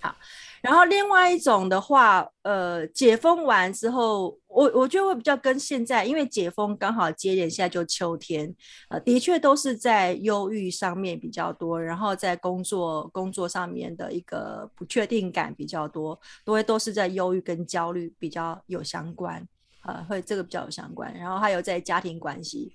[0.00, 0.14] 好。
[0.60, 8.52] 然后另外一种的话，呃，解封完之后，我我觉得会比较跟现在，因为解封刚好接连现在就秋天，
[8.88, 19.46] 呃，的确都是在忧郁上面比较多，然后在工作工作上面的一个不确定感比较多，都会都是在忧郁跟焦虑比较有相关，
[19.84, 22.72] 呃，会这个比较有相关，然后还有在家庭关系，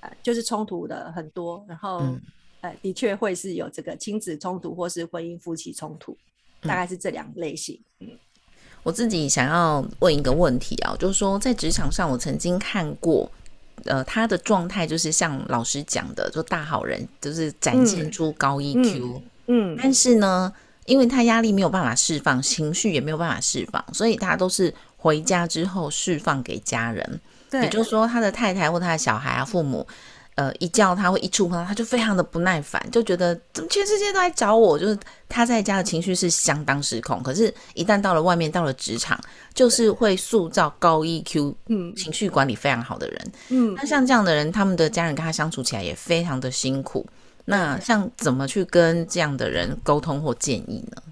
[0.00, 2.20] 呃，就是冲突的很多，然后，嗯、
[2.60, 6.14] 呃，的确会是有这个亲子冲突或是婚姻夫妻冲突。
[6.62, 7.78] 大概是这两类型。
[8.00, 8.08] 嗯，
[8.82, 13.30] 我自己想要问一个问题啊，就是说在职场上，我曾经看过，
[13.84, 20.52] 呃，他的状态就是像老师讲的，就大好人，就是展现出高 EQ，嗯，嗯，但是呢，
[20.86, 29.86] 因为他压力没有办法释放，情绪也没有办法释放，所以他都是回家之后释放给家人，对，也就是说他的太太或他的小孩啊，父母。
[30.34, 34.78] 呃，一叫他会一触碰他，他就非常的不耐烦，就觉得怎么全世界都来找我。
[34.78, 39.18] 就是他在家的情绪是相当失控，可是，一旦到了外面，到了职场，
[39.52, 43.74] 就是会塑造高 EQ，嗯，情绪管理非常好的人，嗯。
[43.74, 47.06] 那像这样的人，他们的家人跟他相处起来也非常的辛苦。
[47.44, 51.02] 那像怎么去跟这样的人沟通或建议呢？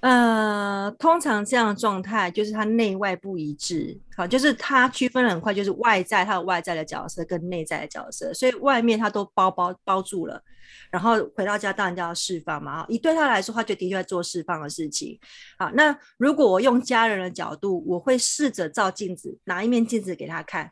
[0.00, 10.40] 呃，通常这样的状态就是他内外不一致，好，就是他区分很快，就是外在他有外在的角色跟内在的角色，所以外面他都包包包住了，
[10.92, 15.18] 然后回到家当然就要释放嘛，以对他来说，他就的确在做释放的事情。
[15.58, 20.70] 好，那如果我用家人的角度，我会试着照镜子，拿一面镜子给他看，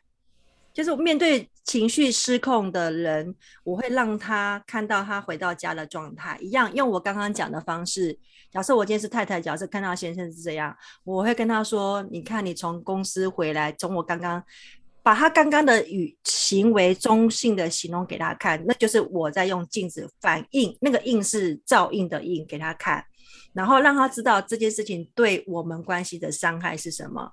[0.77, 8.15] 就是面对情绪失控的人，我会让他看到他回到家的状态，一样用我刚刚讲的方式。
[8.51, 14.43] 假设我今天是太太，假设看到先生是这样，我会跟他说：“你看，你从公司回来，从我刚刚
[15.01, 23.03] 把他刚刚的语行为中性的形容给他看，那就是我在用镜子反映，那个映是照应的映给他看。”
[23.57, 27.27] 然后让他知道这件事情对我们关系的伤害是什么。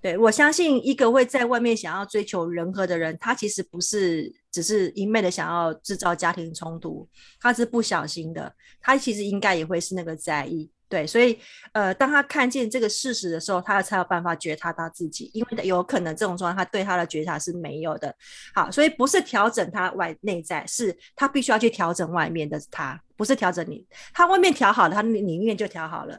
[0.00, 7.08] 对，我相信一个会在外面想要追求人和的人，他其实不是只是一昧的想要制造家庭冲突，
[7.40, 10.68] 他是不小心的，他其实应该也会是那个在意。
[10.88, 11.38] 对，所以
[11.72, 18.14] 呃，当他看见这个事实的时候，他才有办法觉察他自己，因为有可能这种状况他对他的觉察是没有的。
[18.54, 23.86] 好，所以不是调整他外内在，是他必须要去调整外面的他，不是调整你。
[24.14, 26.18] 他外面调好了，他里面就调好了，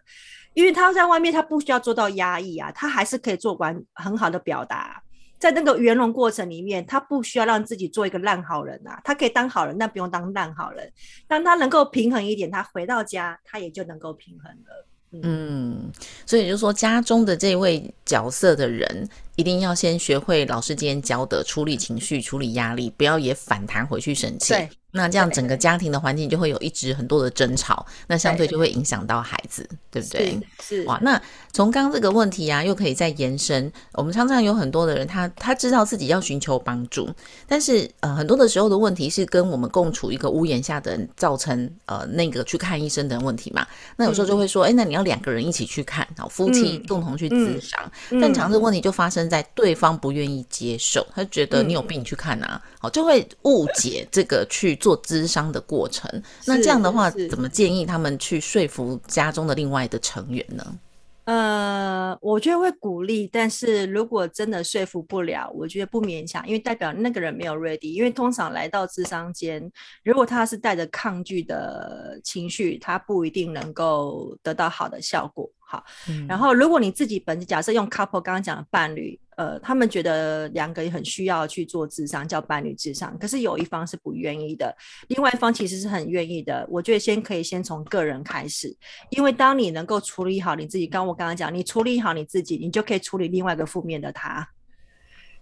[0.54, 5.02] 因为他在外面他不需要做到压抑啊，他还是可以做完很好的表达。
[5.40, 10.92] 在那个圆融过程里面，他不需要让自己做一个烂好人啊，他可以当好人，但不用当烂好人。
[11.28, 14.86] 当他能够平衡一点，他回到家，他也就能够平衡了。
[15.12, 15.92] 嗯，嗯，
[16.26, 24.54] 所以就是说，家中的这位角色的人，一定要先学会老师今天教的处理情绪、处理压力，不要也反弹回去生气。
[24.54, 24.70] 对。
[24.92, 30.40] 那这样整个家庭的环境就会有一直很多的争吵，那相对就会影响到孩子，对，对不对？
[30.62, 30.98] 是，是哇。
[31.04, 31.22] 那
[31.54, 33.72] 从刚刚这个问题啊，又可以再延伸。
[33.94, 37.08] 我们常常有很多的人，他他知道自己要寻求帮助，
[37.48, 43.68] 但是呃，很多的时候的问题是跟我们共处一个屋檐下的人造成呃那个去看医生的问题嘛。
[43.96, 47.80] 那有时候就会说，哎、嗯，那你要两个人一起去看，好，夫妻共同去咨商。
[48.10, 54.79] 嗯嗯、但常这问题就发生在对方不愿意接受，他觉得你有病，你去看啊，好，就会误解这个去。
[54.80, 56.10] 做咨商的过程，
[56.46, 60.80] 那这样的话，怎么建议他们去说服家中的另外的成员呢？
[61.26, 67.92] 呃，我觉得会鼓励，但是如果真的说服不了，我觉得不勉强，因为代表那个人没有 ready。
[67.92, 69.72] 因为通常来到咨商间，
[70.04, 75.48] 如果他是带着抗拒的情绪，他不一定能够得到好的效果。
[75.60, 84.76] 好，嗯、然后如果你自己本假设用 couple 刚刚讲的伴侣，呃，他们觉得两个人很需要去做智商，叫伴侣智商，可是有一方是不愿意的，
[85.08, 86.68] 另外一方其实是很愿意的。
[86.70, 88.76] 我觉得先可以先从个人开始，
[89.12, 94.46] 因为当你能够处理好你自己，刚我刚刚讲，你处理好你自己，你就可以处理另外一个负面的他，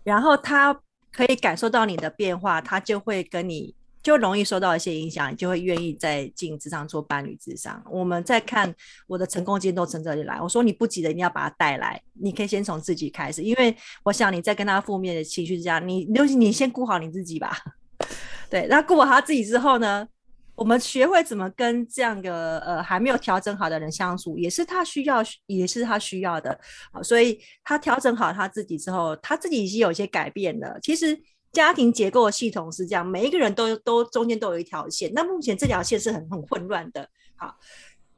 [0.04, 0.80] 然后他
[1.12, 3.77] 可以感受到你的变化，他就会跟你。
[4.08, 7.84] 就容易受到一些影响，就会愿意再进咨商做伴侣咨商。
[7.92, 8.74] 我们在看
[9.06, 10.42] 我的成功经验都从这里来。
[10.42, 17.52] 我说你不急的，你要把他带来，你可以先从自己开始，因为我想你在跟他负面的情绪之下，你尤其你先顾好你自己吧。
[18.50, 20.08] 对，那顾好他自己之后呢，
[20.56, 26.58] 我们学会怎么跟这样的呃还没有调整好的人相处，也是他需要，也是他需要的。
[26.94, 30.80] 好，所以他调整好他自己之后，他自己已经有一些改变了。
[30.82, 31.20] 其实。
[31.58, 35.12] 家庭结构的系统是这样，每一个人都都中间都有一条线。
[35.16, 37.10] 那目前这条线是很很混乱的。
[37.36, 37.58] 好，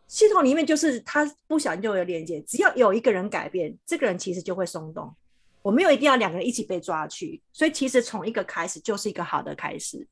[0.09, 5.15] 系统里面就是他不小心就有连接，只要有一个人改变，这个人其实就会松动。
[5.61, 10.05] 我没有一定要两个人一起被抓去，所以其实从一个开始就是一个好的开始。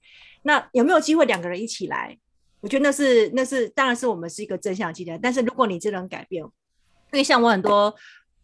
[0.43, 2.17] 那有没有机会两个人一起来？
[2.61, 5.17] 我觉得那是那是当然是我们是一个正向期待。
[5.17, 6.51] 但是如果你这人改变，因
[7.11, 7.93] 为像我很多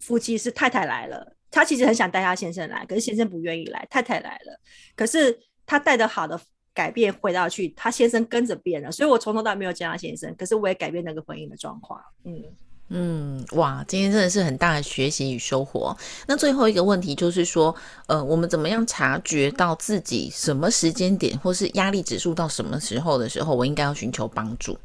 [0.02, 1.38] 夫妻是太太来了。
[1.54, 3.88] 他其实很想带他先生来，可是先生不愿意来。
[3.92, 4.60] 太太来了，
[4.96, 5.38] 可是
[5.68, 6.40] 他带的好的
[6.74, 8.92] 改变回到去，他先生跟着变了。
[8.92, 12.02] 所以我从头到尾没有见他先生，可是我也改变那个婚姻的状况。
[12.24, 12.44] 嗯
[12.90, 15.96] 嗯，哇，今天真的是很大的学习与收获。
[16.28, 17.74] 那最后一个问题就是说，
[18.08, 24.76] 呃，我们怎么样察觉到自己什么时间点，或是压力指数到什么时候的时候，我应该要寻求帮助？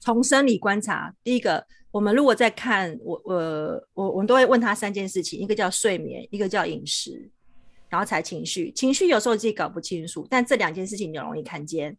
[0.00, 1.64] 从生理观察，第一个。
[1.92, 7.28] 我们如果在看我我我我们都会问他三件事情，一个叫睡眠，一个叫饮食，
[7.88, 8.70] 然后才情绪。
[8.72, 11.96] 情绪有时候自己搞不清楚，但这两件事情你容易看见。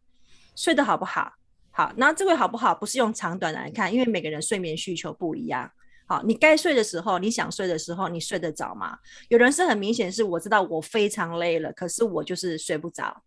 [0.56, 1.34] 睡得好不好？
[1.72, 5.70] 好，那这个好不好不是用长短来看，因为每个人睡眠需求不一样。
[6.08, 8.98] 好，你该睡的时候，你想睡的时候，你睡得着吗？
[9.30, 13.24] 有人是很明显是我知道我非常累了，可是我就是睡不着。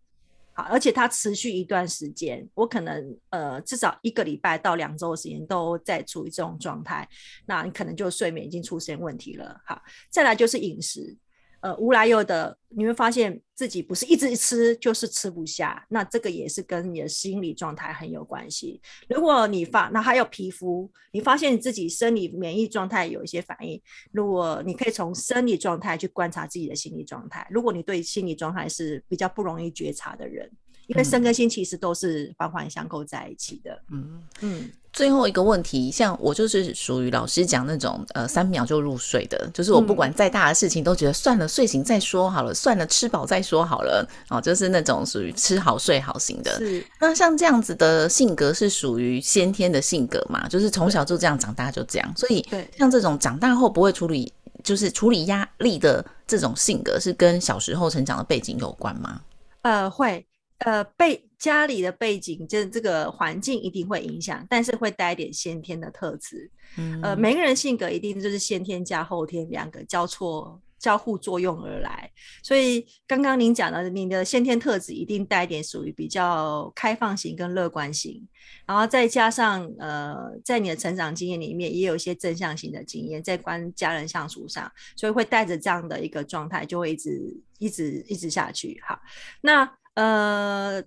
[0.55, 7.09] 好，而且它持续一段时间，我可能呃至少一个礼拜到两周的时间都在处于这种状态，
[7.47, 9.61] 那你可能就睡眠已经出现问题了。
[9.67, 11.17] 好，再来就是饮食。
[11.65, 18.83] 呃，无来由的，你会发现自己不是一直吃，就是吃不下，那这个也是跟你的心理状态很有关系。
[19.09, 23.81] 如果你发，那还有皮肤，你发现你自己生理免疫状态有一些反应，
[24.12, 27.47] 如果你可以从生理状态去观察自己的心理状态。
[27.51, 30.51] 如果你对心理状态是比较不容易觉察的人，
[30.87, 33.78] 因为身跟心其实都是环环相扣在一起的。
[33.91, 34.70] 嗯嗯。
[34.93, 46.53] 最后一个问题，像我就是属于老师讲那种呃三秒就入睡的，就是我不管再大的事情都觉得算了，睡醒再说好了，算了，吃饱再说好了，哦，就是那种属于吃好睡好型的。
[46.59, 46.87] 是。
[47.01, 50.47] 那像这样子的性格是属于先天的性格嘛？
[50.47, 52.47] 就是从小就这样长大就这样，所以
[52.78, 54.32] 像这种长大后不会处理，
[54.62, 59.22] 就是处理压力的这种性格，是跟小时候成长的背景有关吗？
[59.62, 60.24] 呃，会。
[60.59, 66.51] 呃，背家里的背景，就是这个环境一定会影响，但是会带一点先天的特质。
[66.79, 72.11] 嗯，呃，每个人性格一定就是先天加后天两个交错、交互作用而来。
[72.43, 78.27] 所以刚刚您讲的，您的先天特质一定带一点属于比较开放型跟乐观型，
[78.65, 88.81] 然后再加上呃，在你的成长经验里面也有一些正向型的经验，在跟家人相处上，所以会带着这样的一个状态，就会一直一直一直下去。
[88.87, 88.99] 好，
[89.43, 89.71] 那。
[89.95, 90.82] 呃，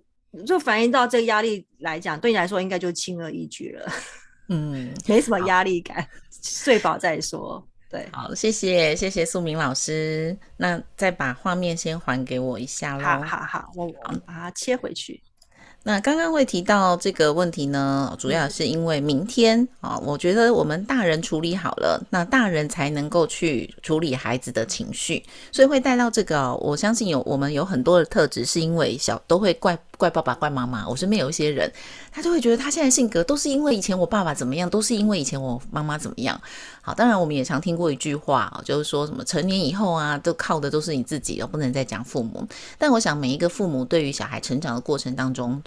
[0.45, 3.91] 就反映到这个压力来讲，对你来说应该就轻而易举了，
[4.49, 6.07] 嗯，没什么压力感，
[6.43, 7.65] 睡饱再说。
[7.89, 13.03] 对，好，谢谢谢谢素明老师，那再把画面先还给我一下喽。
[13.03, 15.23] 好好好，我我把它切回去。
[15.87, 26.53] 那刚刚会提到这个问题呢，主要是因为明天啊，我觉得我们大人处理好了，那大人才能够去处理孩子的情绪，所以会带到这个。
[26.55, 30.87] 我相信有我们有很多的特质，是因为小都会怪怪爸爸怪妈妈。
[30.87, 31.71] 我身边有一些人，
[32.11, 36.39] 他就会觉得他现在性格都是因为以前我爸爸怎么样，都是因为以前我妈妈怎么样。
[36.81, 42.47] 好，当然我们也常听过一句话，就是说什么成年以后啊，都靠的都是你自己，而不能再讲父母。
[42.77, 45.61] 但我想每一个父母对于小孩成长的过程当中，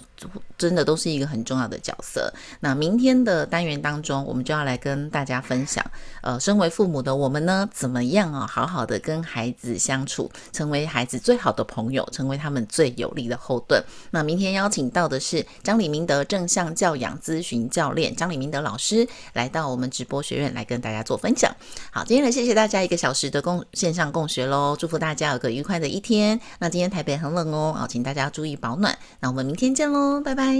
[0.57, 2.33] 真的都是一个很重要的角色。
[2.59, 5.85] 那明天的单元当中，我们就要来跟大家分享，
[6.21, 13.83] 呃，身为父母的我们呢，怎么样啊，好好的跟孩子相处，成为孩子最好的朋友，成为他们最有力的后盾。
[14.09, 21.53] 那明天邀请到的是张李明德正向教养咨询教练张李明德老师，来到我们直播学院来跟大家做做分享，
[21.91, 26.39] 好，今天来谢谢大家一个小时的共线上共学喽，祝福大家有个愉快的一天。
[26.59, 28.97] 那今天台北很冷哦，好，请大家注意保暖。
[29.19, 30.55] 那我们明天见喽，拜拜。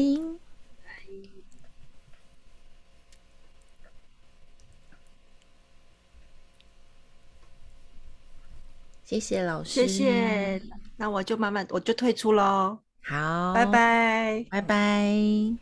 [9.06, 10.62] 谢谢老师，谢谢。
[10.98, 12.80] 那我就慢慢，我就退出喽。
[13.04, 15.58] 好，拜拜，拜拜。